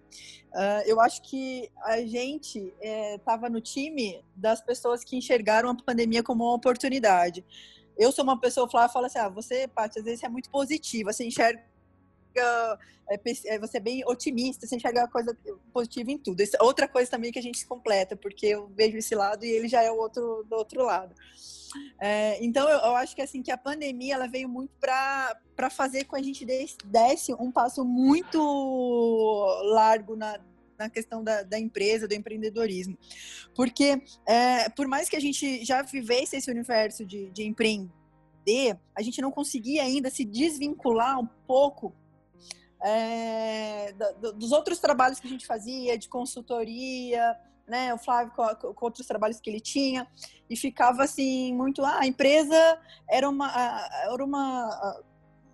[0.53, 2.73] Uh, eu acho que a gente
[3.15, 7.45] estava é, no time das pessoas que enxergaram a pandemia como uma oportunidade.
[7.97, 11.11] Eu sou uma pessoa, Flávia fala assim, ah, você, Paty, às vezes é muito positiva,
[11.11, 11.63] você enxerga
[13.59, 15.37] você é bem otimista, você enxerga a coisa
[15.73, 16.41] positiva em tudo.
[16.41, 19.67] É outra coisa também que a gente completa, porque eu vejo esse lado e ele
[19.67, 21.15] já é o outro do outro lado.
[21.99, 26.05] É, então eu, eu, acho que assim que a pandemia ela veio muito para fazer
[26.05, 26.45] com a gente
[26.85, 28.39] desse um passo muito
[29.63, 30.39] largo na,
[30.77, 32.97] na questão da, da, empresa, do empreendedorismo.
[33.55, 39.01] Porque, é, por mais que a gente já vivesse esse universo de, de empreender, a
[39.01, 41.93] gente não conseguia ainda se desvincular um pouco
[42.83, 43.93] é,
[44.35, 47.35] dos outros trabalhos que a gente fazia, de consultoria,
[47.67, 50.07] né, o Flávio com, com, outros trabalhos que ele tinha,
[50.49, 53.51] e ficava assim, muito, ah, a empresa era uma,
[54.03, 55.01] era uma,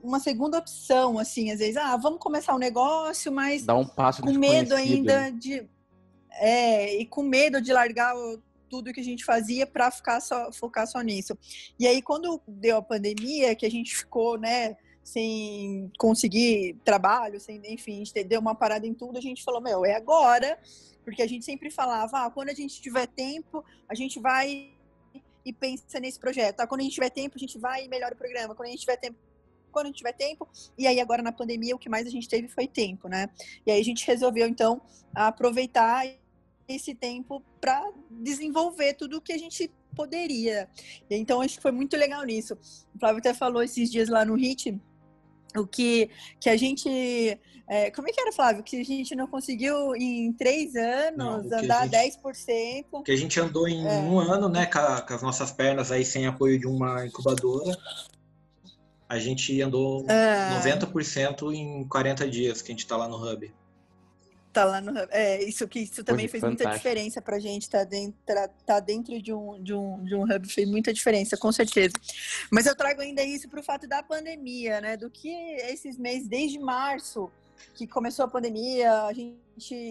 [0.02, 4.22] uma segunda opção, assim, às vezes, ah, vamos começar um negócio, mas Dá um passo
[4.22, 5.68] com medo ainda de,
[6.34, 8.14] é, e com medo de largar
[8.70, 11.38] tudo que a gente fazia para ficar só, focar só nisso.
[11.80, 17.62] E aí, quando deu a pandemia, que a gente ficou, né, sem conseguir trabalho, sem,
[17.66, 20.58] enfim, deu uma parada em tudo, a gente falou, meu, é agora,
[21.04, 24.72] porque a gente sempre falava, ah, quando a gente tiver tempo, a gente vai
[25.46, 26.62] e pensa nesse projeto.
[26.62, 28.56] Ah, quando a gente tiver tempo, a gente vai e melhora o programa.
[28.56, 29.18] Quando a gente tiver tempo,
[29.72, 30.48] quando a gente tiver tempo.
[30.78, 33.30] E aí agora na pandemia o que mais a gente teve foi tempo, né?
[33.66, 34.82] E aí a gente resolveu então
[35.14, 36.06] aproveitar
[36.68, 40.70] esse tempo para desenvolver tudo o que a gente poderia.
[41.10, 42.58] E então acho que foi muito legal nisso.
[42.96, 44.80] O Flávio até falou esses dias lá no HIT
[45.58, 46.90] o que, que a gente.
[47.68, 48.64] É, como é que era, Flávio?
[48.64, 53.04] Que a gente não conseguiu em três anos não, andar gente, 10%.
[53.04, 53.92] Que a gente andou em é.
[54.00, 57.78] um ano, né, com, a, com, as nossas pernas aí sem apoio de uma incubadora.
[59.08, 60.60] A gente andou é.
[60.60, 63.54] 90% em 40 dias que a gente está lá no Hub.
[64.54, 66.70] Tá lá no É, isso que isso também fez fantástico.
[66.70, 68.16] muita diferença pra gente, tá dentro,
[68.64, 71.94] tá dentro de, um, de, um, de um hub fez muita diferença, com certeza.
[72.52, 74.96] Mas eu trago ainda isso pro fato da pandemia, né?
[74.96, 77.32] Do que esses meses, desde março,
[77.74, 79.44] que começou a pandemia, a gente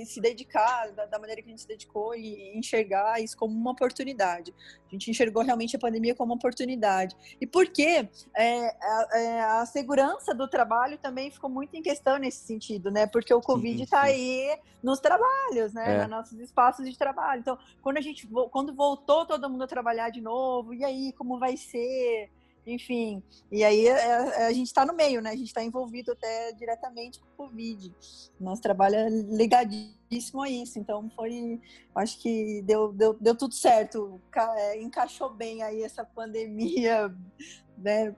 [0.04, 3.70] se dedicar da, da, maneira que a gente se dedicou e enxergar isso como uma
[3.70, 4.52] oportunidade.
[4.86, 7.16] A gente enxergou realmente a pandemia como uma oportunidade.
[7.40, 12.44] E porque é, a, é, a, segurança do trabalho também ficou muito em questão nesse
[12.44, 13.06] sentido, né?
[13.06, 15.96] Porque o Covid está aí nos trabalhos, né?
[15.96, 15.98] É.
[16.00, 17.40] Nos nossos espaços de trabalho.
[17.40, 21.38] Então, quando a gente quando voltou todo mundo a trabalhar de novo, e aí, como
[21.38, 22.30] vai ser?
[22.66, 23.22] Enfim.
[23.50, 25.30] E aí a, é, é, a gente está no meio, né?
[25.30, 27.92] A gente está envolvido até diretamente com o Covid.
[28.40, 30.78] Nosso trabalho é ligadíssimo a isso.
[30.78, 31.60] Então foi,
[31.94, 34.20] acho que deu, deu, deu tudo certo.
[34.56, 37.14] É, encaixou bem aí essa pandemia,
[37.76, 38.14] né?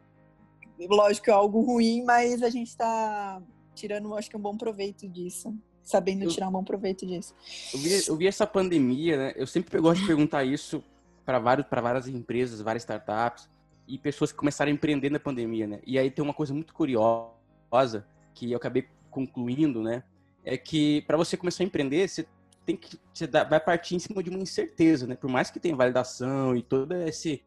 [0.79, 3.41] Lógico, é algo ruim, mas a gente está
[3.75, 5.57] tirando, acho que um bom proveito disso.
[5.83, 7.35] Sabendo eu, tirar um bom proveito disso.
[7.73, 9.33] Eu vi, eu vi essa pandemia, né?
[9.37, 10.83] Eu sempre gosto de perguntar isso
[11.25, 13.49] para várias empresas, várias startups
[13.87, 15.81] e pessoas que começaram a empreender na pandemia, né?
[15.87, 20.03] E aí tem uma coisa muito curiosa que eu acabei concluindo, né?
[20.45, 22.27] É que para você começar a empreender, você
[22.65, 25.15] tem que você vai partir em cima de uma incerteza, né?
[25.15, 27.43] Por mais que tenha validação e todo esse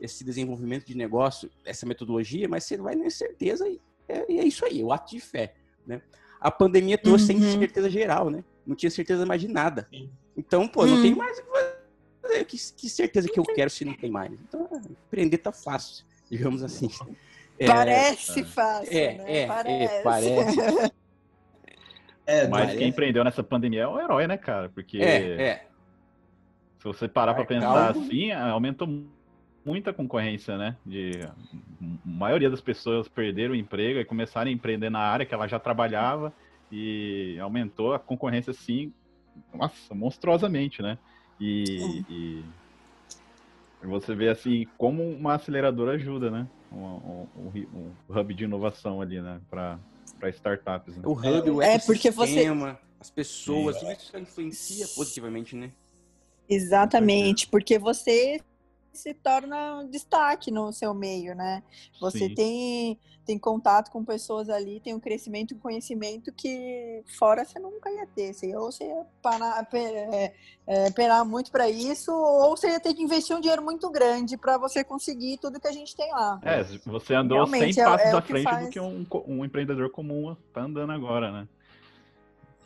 [0.00, 4.44] esse desenvolvimento de negócio, essa metodologia, mas você vai na incerteza e é, e é
[4.44, 5.54] isso aí, é o ato de fé,
[5.86, 6.00] né?
[6.40, 7.38] A pandemia trouxe uhum.
[7.38, 8.42] incerteza geral, né?
[8.66, 9.88] Não tinha certeza mais de nada.
[10.36, 11.02] Então, pô, não uhum.
[11.02, 11.38] tem mais
[12.44, 14.32] que, que, certeza que eu quero se não tem mais?
[14.32, 14.68] Então,
[15.06, 16.88] empreender tá fácil, digamos assim.
[17.58, 19.24] É, parece fácil, é, né?
[19.26, 19.94] É, parece.
[19.94, 20.92] É, parece.
[22.26, 24.68] É, Mas quem empreendeu nessa pandemia é um herói, né, cara?
[24.68, 25.66] Porque é, é.
[26.78, 28.06] se você parar para pensar calma.
[28.06, 28.86] assim, aumentou
[29.64, 30.76] muita concorrência, né?
[30.86, 31.34] De a
[32.04, 35.58] maioria das pessoas perderam o emprego e começaram a empreender na área que ela já
[35.58, 36.32] trabalhava
[36.70, 38.92] e aumentou a concorrência assim,
[39.52, 40.98] nossa, monstruosamente, né?
[41.40, 42.44] E, e,
[43.82, 46.46] você vê assim como uma aceleradora ajuda, né?
[46.70, 49.40] Um, um, um, hub de inovação ali, né?
[49.48, 49.78] Para
[50.28, 50.96] startups.
[50.96, 51.02] Né?
[51.06, 52.46] O hub, o é porque você
[53.00, 55.72] as pessoas, tudo isso influencia positivamente, né?
[56.46, 58.40] Exatamente, porque você
[58.92, 61.62] se torna destaque no seu meio, né?
[62.00, 67.58] Você tem, tem contato com pessoas ali, tem um crescimento, um conhecimento que fora você
[67.58, 68.32] nunca ia ter.
[68.32, 70.34] Você, ou você ia parar, é,
[70.66, 74.36] é, penar muito para isso, ou você ia ter que investir um dinheiro muito grande
[74.36, 76.40] para você conseguir tudo que a gente tem lá.
[76.42, 78.66] É, você andou Realmente, 100 é passos é, à frente faz...
[78.66, 81.48] do que um, um empreendedor comum tá andando agora, né?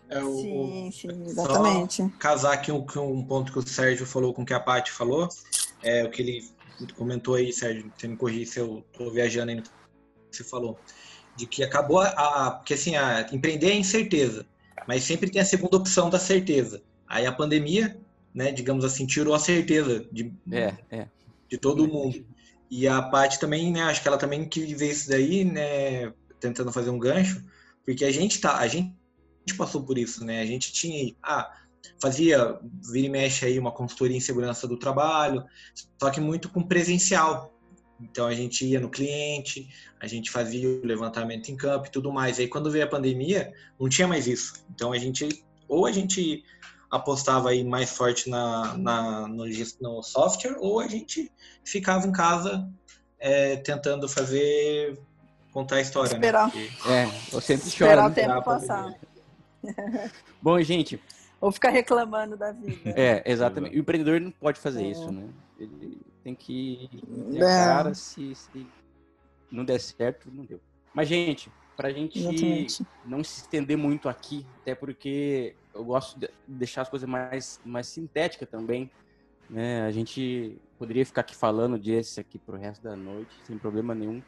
[0.09, 2.03] É o, sim, sim, exatamente.
[2.03, 4.93] Só casar aqui um, um ponto que o Sérgio falou com o que a Paty
[4.93, 5.29] falou,
[5.85, 6.45] é o que ele
[6.97, 9.70] comentou aí, Sérgio, você me corrigir se eu estou viajando aí no que
[10.30, 10.78] você falou,
[11.37, 14.45] de que acabou a, a porque assim, a, empreender é incerteza,
[14.89, 16.82] mas sempre tem a segunda opção da certeza.
[17.07, 17.97] Aí a pandemia,
[18.35, 21.07] né, digamos assim, tirou a certeza de, é, é.
[21.49, 22.26] de todo mundo.
[22.70, 26.72] E a Paty também, né, acho que ela também quis ver isso daí, né, tentando
[26.72, 27.45] fazer um gancho,
[27.85, 28.93] porque a gente tá, a gente
[29.47, 30.41] gente passou por isso, né?
[30.41, 31.53] A gente tinha, ah,
[32.01, 32.59] fazia,
[32.93, 35.45] vira e mexe aí uma consultoria em segurança do trabalho,
[36.01, 37.53] só que muito com presencial.
[38.01, 39.68] Então a gente ia no cliente,
[40.01, 42.39] a gente fazia o levantamento em campo e tudo mais.
[42.39, 44.64] Aí quando veio a pandemia, não tinha mais isso.
[44.74, 46.43] Então a gente, ou a gente
[46.91, 49.45] apostava aí mais forte na, na no,
[49.80, 51.30] no software, ou a gente
[51.64, 52.68] ficava em casa
[53.18, 54.99] é, tentando fazer
[55.53, 56.11] contar a história.
[56.11, 56.16] Né?
[56.16, 56.55] Esperar.
[56.55, 56.68] Né?
[56.89, 57.91] É, eu sempre choro.
[57.91, 58.95] Esperar o tempo passar.
[60.43, 61.01] Bom, gente.
[61.45, 62.89] Ou ficar reclamando da vida.
[62.99, 63.77] É, exatamente.
[63.77, 64.89] O empreendedor não pode fazer é.
[64.89, 65.29] isso, né?
[65.59, 66.89] Ele tem que
[67.31, 67.41] ter é.
[67.41, 68.67] cara, se, se
[69.53, 70.59] não der certo, não deu.
[70.95, 72.87] Mas, gente, pra gente exatamente.
[73.05, 77.89] não se estender muito aqui, até porque eu gosto de deixar as coisas mais, mais
[77.89, 78.91] sintéticas também.
[79.51, 79.83] Né?
[79.83, 84.23] A gente poderia ficar aqui falando desse aqui pro resto da noite, sem problema nenhum.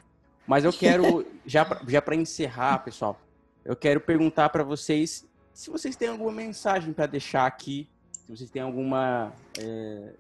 [0.47, 3.19] Mas eu quero, já para já encerrar, pessoal,
[3.65, 8.51] eu quero perguntar para vocês se vocês têm alguma mensagem para deixar aqui, se vocês
[8.51, 9.33] têm alguma.
[9.59, 10.13] É,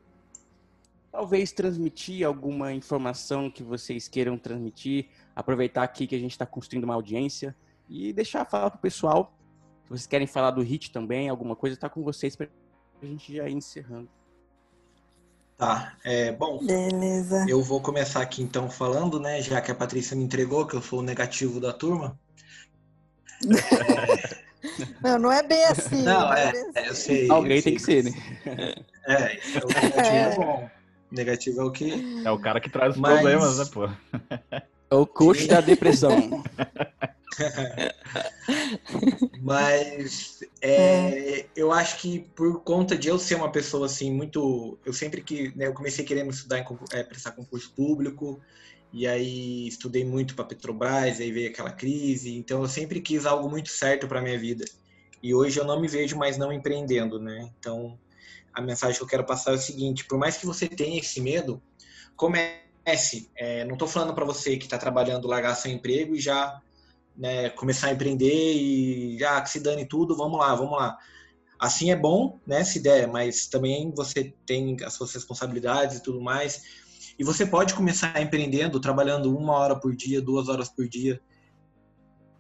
[1.13, 6.85] talvez transmitir alguma informação que vocês queiram transmitir, aproveitar aqui que a gente está construindo
[6.85, 7.55] uma audiência
[7.87, 9.31] e deixar falar para o pessoal.
[9.85, 12.49] Se vocês querem falar do HIT também, alguma coisa, está com vocês para
[13.03, 14.09] a gente já ir encerrando.
[15.59, 17.45] Tá, é, bom, Beleza.
[17.47, 20.83] eu vou começar aqui então falando, né, já que a Patrícia me entregou que eu
[20.83, 22.19] sou o negativo da turma.
[25.03, 26.03] Não, não é bem assim.
[26.03, 27.31] Não, é, é, é eu sei.
[27.31, 28.03] Alguém eu tem sei.
[28.03, 28.15] que ser,
[28.45, 28.75] né?
[29.09, 30.19] É, o negativo é.
[30.19, 30.69] é bom.
[31.11, 32.23] O negativo é o que.
[32.25, 33.21] É o cara que traz os Mas...
[33.21, 33.89] problemas, né, pô?
[34.91, 36.43] É o coach da depressão.
[39.41, 44.93] Mas é, eu acho que por conta de eu ser uma pessoa assim muito, eu
[44.93, 48.41] sempre que né, eu comecei querendo estudar em é, prestar concurso público,
[48.93, 53.49] e aí estudei muito para Petrobras, aí veio aquela crise, então eu sempre quis algo
[53.49, 54.65] muito certo para minha vida.
[55.23, 57.51] E hoje eu não me vejo mais não empreendendo, né?
[57.59, 57.99] Então,
[58.55, 61.21] a mensagem que eu quero passar é o seguinte: por mais que você tenha esse
[61.21, 61.61] medo,
[62.17, 63.31] comece.
[63.37, 66.61] É, não estou falando para você que está trabalhando largar seu emprego e já
[67.17, 70.97] né, começar a empreender e já que se dane tudo, vamos lá, vamos lá.
[71.59, 76.21] Assim é bom, né, se der, mas também você tem as suas responsabilidades e tudo
[76.21, 76.86] mais.
[77.19, 81.21] E você pode começar empreendendo, trabalhando uma hora por dia, duas horas por dia.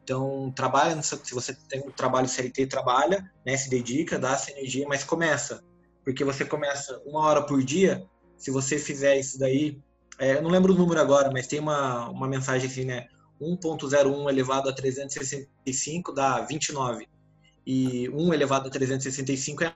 [0.03, 4.87] Então, trabalha, se você tem um trabalho CLT, trabalha, né, se dedica, dá essa energia,
[4.87, 5.64] mas começa.
[6.05, 8.07] Porque você começa uma hora por dia,
[8.37, 9.81] se você fizer isso daí,
[10.18, 13.09] é, eu não lembro o número agora, mas tem uma, uma mensagem assim, né,
[13.41, 17.09] 1.01 elevado a 365 dá 29.
[17.66, 19.74] E 1 elevado a 365 é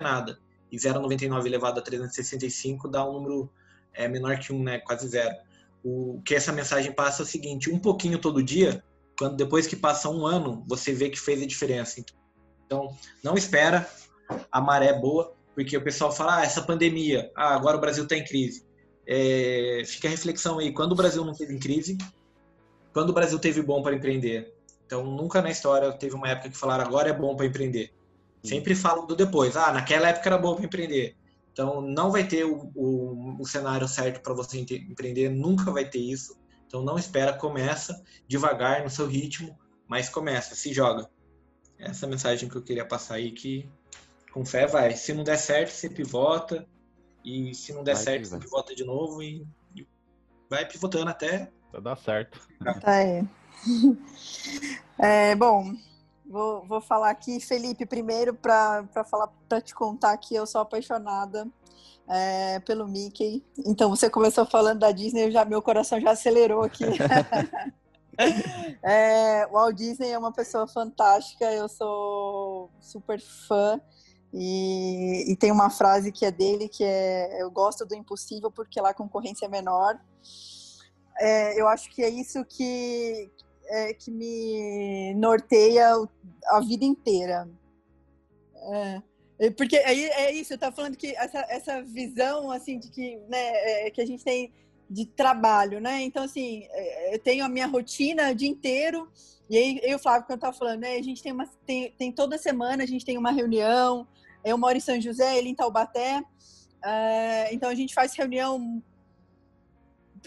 [0.00, 0.38] nada.
[0.70, 3.50] E 0,99 elevado a 365 dá um número
[3.94, 4.78] é menor que um, né?
[4.78, 5.34] Quase zero.
[5.82, 8.82] O que essa mensagem passa é o seguinte: um pouquinho todo dia,
[9.18, 12.04] quando depois que passa um ano, você vê que fez a diferença.
[12.66, 13.88] Então, não espera
[14.50, 18.16] a maré boa, porque o pessoal fala: ah, essa pandemia, ah, agora o Brasil está
[18.16, 18.66] em crise.
[19.06, 21.98] É, fica a reflexão aí: quando o Brasil não teve em crise,
[22.92, 24.54] quando o Brasil teve bom para empreender?
[24.86, 27.92] Então, nunca na história teve uma época que falaram agora é bom para empreender.
[28.42, 29.56] Sempre falam do depois.
[29.56, 31.16] Ah, naquela época era bom para empreender.
[31.54, 36.00] Então, não vai ter o, o, o cenário certo para você empreender, nunca vai ter
[36.00, 36.36] isso.
[36.66, 41.08] Então, não espera, começa devagar no seu ritmo, mas começa, se joga.
[41.78, 43.70] Essa é a mensagem que eu queria passar aí, que
[44.32, 44.96] com fé vai.
[44.96, 46.66] Se não der certo, você pivota,
[47.24, 49.46] e se não der vai certo, você pivota de novo e,
[49.76, 49.86] e
[50.50, 51.52] vai pivotando até...
[51.70, 52.40] Vai dar certo.
[52.80, 53.24] Tá aí.
[54.96, 55.74] É, bom,
[56.34, 61.46] Vou, vou falar aqui, Felipe, primeiro para falar para te contar que eu sou apaixonada
[62.08, 63.44] é, pelo Mickey.
[63.64, 66.86] Então você começou falando da Disney, já meu coração já acelerou aqui.
[68.82, 73.80] é, o Walt Disney é uma pessoa fantástica, eu sou super fã.
[74.32, 78.80] E, e, tem uma frase que é dele que é eu gosto do impossível porque
[78.80, 79.96] lá a concorrência é menor.
[81.16, 83.30] É, eu acho que é isso que,
[83.66, 85.92] é, que me norteia
[86.46, 87.48] a vida inteira.
[88.72, 89.02] É.
[89.56, 93.86] Porque aí é isso, eu estava falando que essa, essa visão assim de que, né,
[93.86, 94.52] é, que a gente tem
[94.88, 96.02] de trabalho, né?
[96.02, 99.10] Então, assim, é, eu tenho a minha rotina o dia inteiro,
[99.50, 102.12] e aí eu, Flávio, quando eu estava falando, né, a gente tem, uma, tem, tem
[102.12, 104.06] toda semana, a gente tem uma reunião,
[104.44, 106.22] eu moro em São José, ele em Taubaté,
[107.50, 108.82] então a gente faz reunião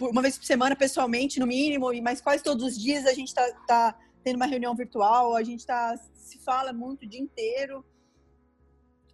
[0.01, 3.51] uma vez por semana pessoalmente, no mínimo, mas quase todos os dias a gente está
[3.67, 7.83] tá tendo uma reunião virtual, a gente tá, se fala muito o dia inteiro.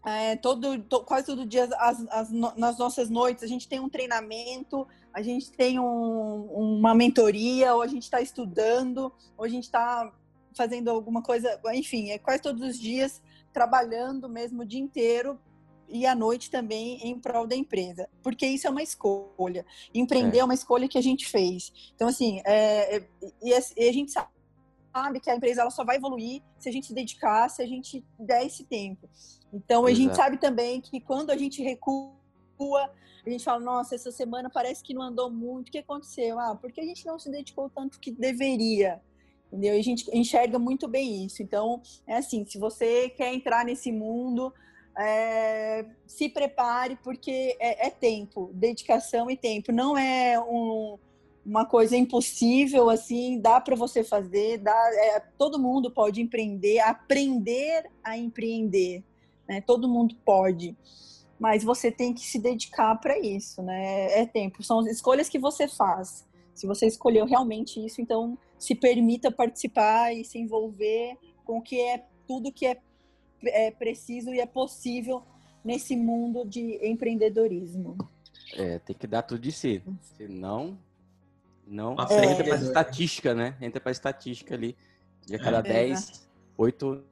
[0.05, 3.87] É, todo, to, quase todo dia as, as, nas nossas noites a gente tem um
[3.87, 9.63] treinamento, a gente tem um, uma mentoria, ou a gente está estudando, ou a gente
[9.63, 10.11] está
[10.55, 13.21] fazendo alguma coisa, enfim, é quase todos os dias
[13.53, 15.39] trabalhando mesmo o dia inteiro
[15.93, 19.63] e à noite também em prol da empresa, porque isso é uma escolha.
[19.93, 21.71] Empreender é, é uma escolha que a gente fez.
[21.95, 23.07] Então, assim, é, é,
[23.43, 26.95] e, a gente sabe que a empresa ela só vai evoluir se a gente se
[26.95, 29.07] dedicar, se a gente der esse tempo.
[29.53, 30.03] Então, a Exato.
[30.03, 32.11] gente sabe também que quando a gente recua,
[33.23, 36.39] a gente fala, nossa, essa semana parece que não andou muito, o que aconteceu?
[36.39, 38.99] Ah, porque a gente não se dedicou tanto que deveria.
[39.47, 39.75] Entendeu?
[39.75, 41.43] E a gente enxerga muito bem isso.
[41.43, 44.51] Então, é assim, se você quer entrar nesse mundo,
[44.97, 49.71] é, se prepare, porque é, é, tempo, dedicação e tempo.
[49.71, 50.97] Não é um,
[51.45, 57.89] uma coisa impossível, assim, dá para você fazer, dá, é, todo mundo pode empreender, aprender
[58.03, 59.03] a empreender,
[59.47, 59.61] né?
[59.61, 60.75] Todo mundo pode,
[61.39, 64.19] mas você tem que se dedicar para isso, né?
[64.19, 66.25] É tempo, são as escolhas que você faz.
[66.53, 71.81] Se você escolheu realmente isso, então se permita participar e se envolver com o que
[71.81, 72.77] é tudo que é,
[73.45, 75.23] é preciso e é possível
[75.63, 77.97] nesse mundo de empreendedorismo.
[78.55, 79.81] É, tem que dar tudo de si.
[80.17, 80.77] Senão,
[81.65, 82.25] não é.
[82.25, 83.55] entra para estatística, né?
[83.61, 84.75] Entra para estatística ali.
[85.25, 85.87] De a cada é.
[85.87, 86.27] 10,
[86.57, 87.03] 8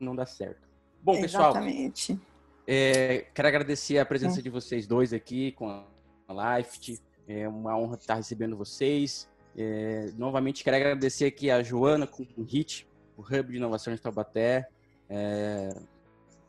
[0.00, 0.68] não dá certo.
[1.02, 1.50] Bom, pessoal.
[1.50, 2.18] Exatamente.
[2.66, 4.42] É, quero agradecer a presença é.
[4.42, 7.00] de vocês dois aqui com a Life.
[7.26, 9.28] É uma honra estar recebendo vocês.
[9.56, 14.00] É, novamente quero agradecer aqui a Joana com o HIT, o Hub de Inovação de
[14.00, 14.68] Taubaté.
[15.08, 15.74] É,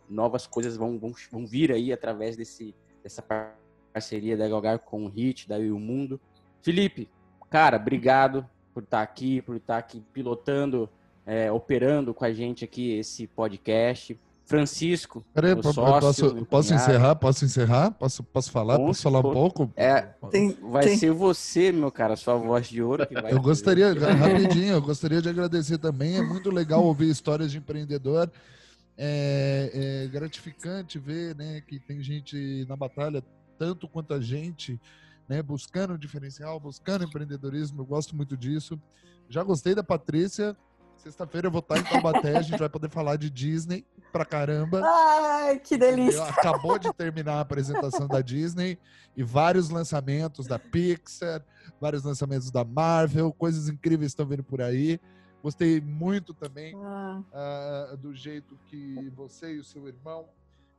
[0.10, 3.24] novas coisas vão, vão, vão vir aí através desse, dessa
[3.94, 6.20] parceria da Galgar com o HIT, da o Mundo.
[6.62, 7.10] Felipe,
[7.50, 10.90] cara, obrigado por estar aqui, por estar aqui pilotando,
[11.26, 14.20] é, operando com a gente aqui esse podcast.
[14.54, 15.26] Francisco.
[15.34, 15.82] Peraí, posso,
[16.46, 17.16] posso encerrar?
[17.16, 17.92] Posso encerrar?
[17.92, 18.76] Posso, posso falar?
[18.76, 19.74] Posso, posso falar um pouco?
[19.76, 20.96] É, tem, vai tem.
[20.96, 23.34] ser você, meu cara, sua voz de ouro que vai.
[23.34, 26.18] Eu gostaria, rapidinho, eu gostaria de agradecer também.
[26.18, 28.32] É muito legal ouvir histórias de empreendedor.
[28.96, 33.24] É, é gratificante ver né, que tem gente na batalha,
[33.58, 34.80] tanto quanto a gente,
[35.28, 37.82] né, buscando diferencial, buscando empreendedorismo.
[37.82, 38.80] Eu gosto muito disso.
[39.28, 40.56] Já gostei da Patrícia.
[41.04, 44.82] Sexta-feira eu vou estar em Taubaté, a gente vai poder falar de Disney pra caramba.
[44.86, 46.24] Ai, que delícia!
[46.24, 48.80] Acabou de terminar a apresentação da Disney
[49.14, 51.44] e vários lançamentos da Pixar,
[51.78, 54.98] vários lançamentos da Marvel, coisas incríveis estão vindo por aí.
[55.44, 57.22] Gostei muito também ah.
[57.92, 60.30] uh, do jeito que você e o seu irmão,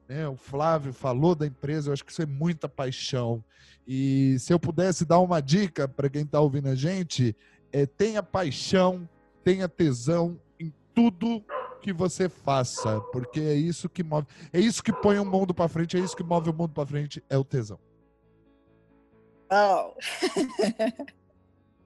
[0.08, 1.90] né, o Flávio, falou da empresa.
[1.90, 3.44] Eu acho que isso é muita paixão.
[3.86, 7.36] E se eu pudesse dar uma dica para quem está ouvindo a gente,
[7.70, 9.06] é tenha paixão
[9.44, 11.44] tenha tesão em tudo
[11.82, 15.68] que você faça, porque é isso que move, é isso que põe o mundo para
[15.68, 17.78] frente, é isso que move o mundo para frente, é o tesão.
[19.52, 19.92] Oh.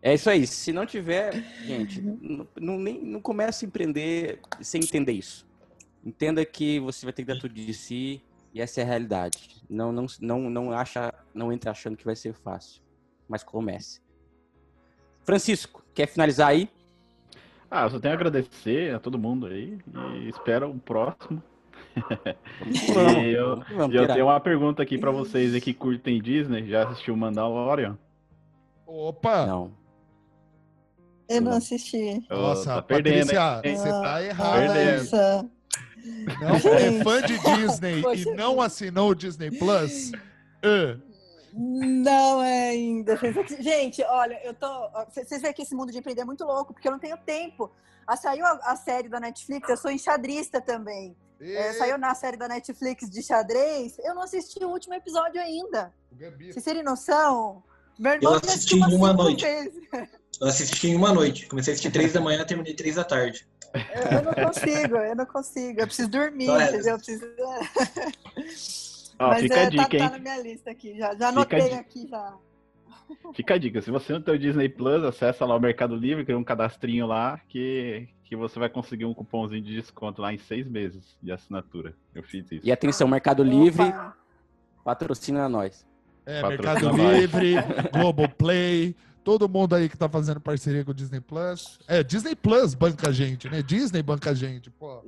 [0.00, 0.46] é isso aí.
[0.46, 1.34] Se não tiver,
[1.64, 5.44] gente, não, não, nem, não comece a empreender sem entender isso.
[6.04, 8.22] Entenda que você vai ter que dar tudo de si
[8.54, 9.62] e essa é a realidade.
[9.68, 12.80] Não, não, não, não acha, não entre achando que vai ser fácil,
[13.28, 14.00] mas comece.
[15.24, 16.70] Francisco, quer finalizar aí?
[17.70, 19.78] Ah, eu só tenho a agradecer a todo mundo aí
[20.20, 21.42] e espero o próximo.
[22.66, 23.62] e eu,
[23.92, 26.66] eu tenho uma pergunta aqui para vocês aí que curtem Disney.
[26.66, 27.98] Já assistiu Mandalorian?
[28.86, 29.46] Opa!
[29.46, 29.72] Não.
[31.28, 32.24] Eu não assisti.
[32.30, 33.76] Nossa, tá perdendo, Patrícia, hein?
[33.76, 34.62] você tá errado.
[36.40, 40.12] Não é fã de Disney e não assinou o Disney Plus?
[40.64, 41.07] Uh.
[41.52, 43.18] Não é ainda.
[43.60, 44.68] Gente, olha, eu tô.
[45.12, 47.70] Vocês veem que esse mundo de empreender é muito louco, porque eu não tenho tempo.
[48.06, 51.16] Ah, saiu a, a série da Netflix, eu sou enxadrista também.
[51.40, 53.96] É, saiu na série da Netflix de xadrez.
[54.00, 55.92] Eu não assisti o último episódio ainda.
[56.40, 57.62] Vocês terem noção?
[57.98, 59.44] Meu irmão eu assisti em uma noite.
[59.44, 59.88] Vezes.
[60.40, 61.46] Eu assisti em uma noite.
[61.46, 63.46] Comecei a assistir três da manhã, terminei três da tarde.
[63.74, 65.80] Eu, eu não consigo, eu não consigo.
[65.80, 66.92] Eu preciso dormir, Então é- entendeu?
[66.92, 67.26] Eu preciso...
[69.18, 70.02] Ó, Mas fica é, a dica, tá, hein?
[70.02, 71.76] tá na minha lista aqui, já, já Fica a anotei dica.
[71.76, 72.36] aqui já.
[73.34, 76.24] Fica a dica, se você não tem o Disney Plus, acessa lá o Mercado Livre,
[76.24, 80.38] cria um cadastrinho lá, que, que você vai conseguir um cupomzinho de desconto lá em
[80.38, 81.94] seis meses de assinatura.
[82.14, 82.66] Eu fiz isso.
[82.66, 84.14] E atenção, Mercado Livre, Opa.
[84.84, 85.86] patrocina nós.
[86.26, 87.18] É, Patrocina Mercado nós.
[87.20, 87.54] Livre,
[87.92, 88.94] Globoplay,
[89.28, 91.78] todo mundo aí que tá fazendo parceria com o Disney Plus.
[91.86, 93.60] É, Disney Plus banca a gente, né?
[93.60, 95.02] Disney banca a gente, pô.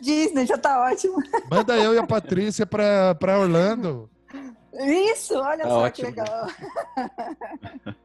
[0.00, 1.16] Disney já tá ótimo.
[1.50, 4.08] Manda eu e a Patrícia pra, pra Orlando.
[5.12, 6.10] Isso, olha Tá só ótimo.
[6.10, 6.46] que legal.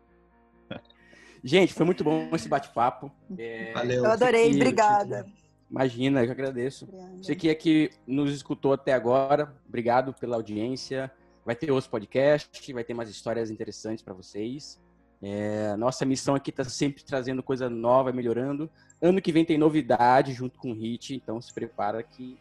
[1.42, 3.10] Gente, foi muito bom esse bate-papo.
[3.38, 4.04] É, Valeu.
[4.04, 5.26] Eu adorei, que- obrigada.
[5.72, 6.86] Imagina, eu que agradeço.
[7.18, 11.10] Você que é que nos escutou até agora, obrigado pela audiência.
[11.46, 14.84] Vai ter outros podcasts, vai ter mais histórias interessantes para vocês.
[15.28, 18.70] É, nossa missão aqui está sempre trazendo coisa nova, melhorando.
[19.02, 22.38] Ano que vem tem novidade junto com o Hit, então se prepara que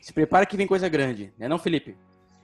[0.00, 1.96] se prepara que vem coisa grande, né não, Felipe?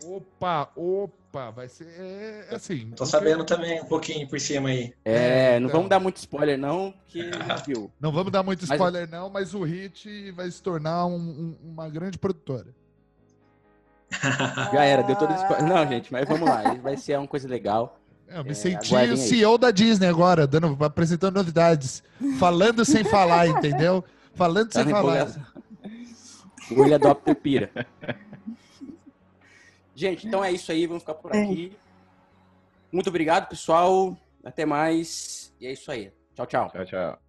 [0.04, 2.92] Opa, opa, vai ser é, assim.
[2.96, 4.94] Tô sabendo também um pouquinho por cima aí.
[5.04, 5.78] É, É, não então.
[5.80, 7.20] vamos dar muito spoiler não, porque
[7.66, 7.90] viu.
[8.00, 11.56] Não vamos dar muito Mas- spoiler, não, mas o Hit vai se tornar um- um-
[11.72, 12.68] uma grande produtora.
[14.72, 15.66] Já era, deu todo spoiler.
[15.68, 17.98] Não, gente, mas vamos lá, vai ser uma coisa legal.
[18.28, 19.16] É, eu me É, senti o aí.
[19.16, 22.02] CEO da Disney agora, dando, apresentando novidades.
[22.38, 24.04] Falando sem falar, entendeu?
[24.34, 25.28] Falando Tá sem falar.
[26.70, 27.70] Early Adopter pira.
[29.94, 30.86] Gente, então é isso aí.
[30.86, 31.42] Vamos ficar por É.
[31.42, 31.72] aqui.
[32.92, 34.16] Muito obrigado, pessoal.
[34.44, 35.52] Até mais.
[35.60, 36.12] E é isso aí.
[36.34, 36.70] Tchau, tchau.
[36.70, 37.27] Tchau, tchau.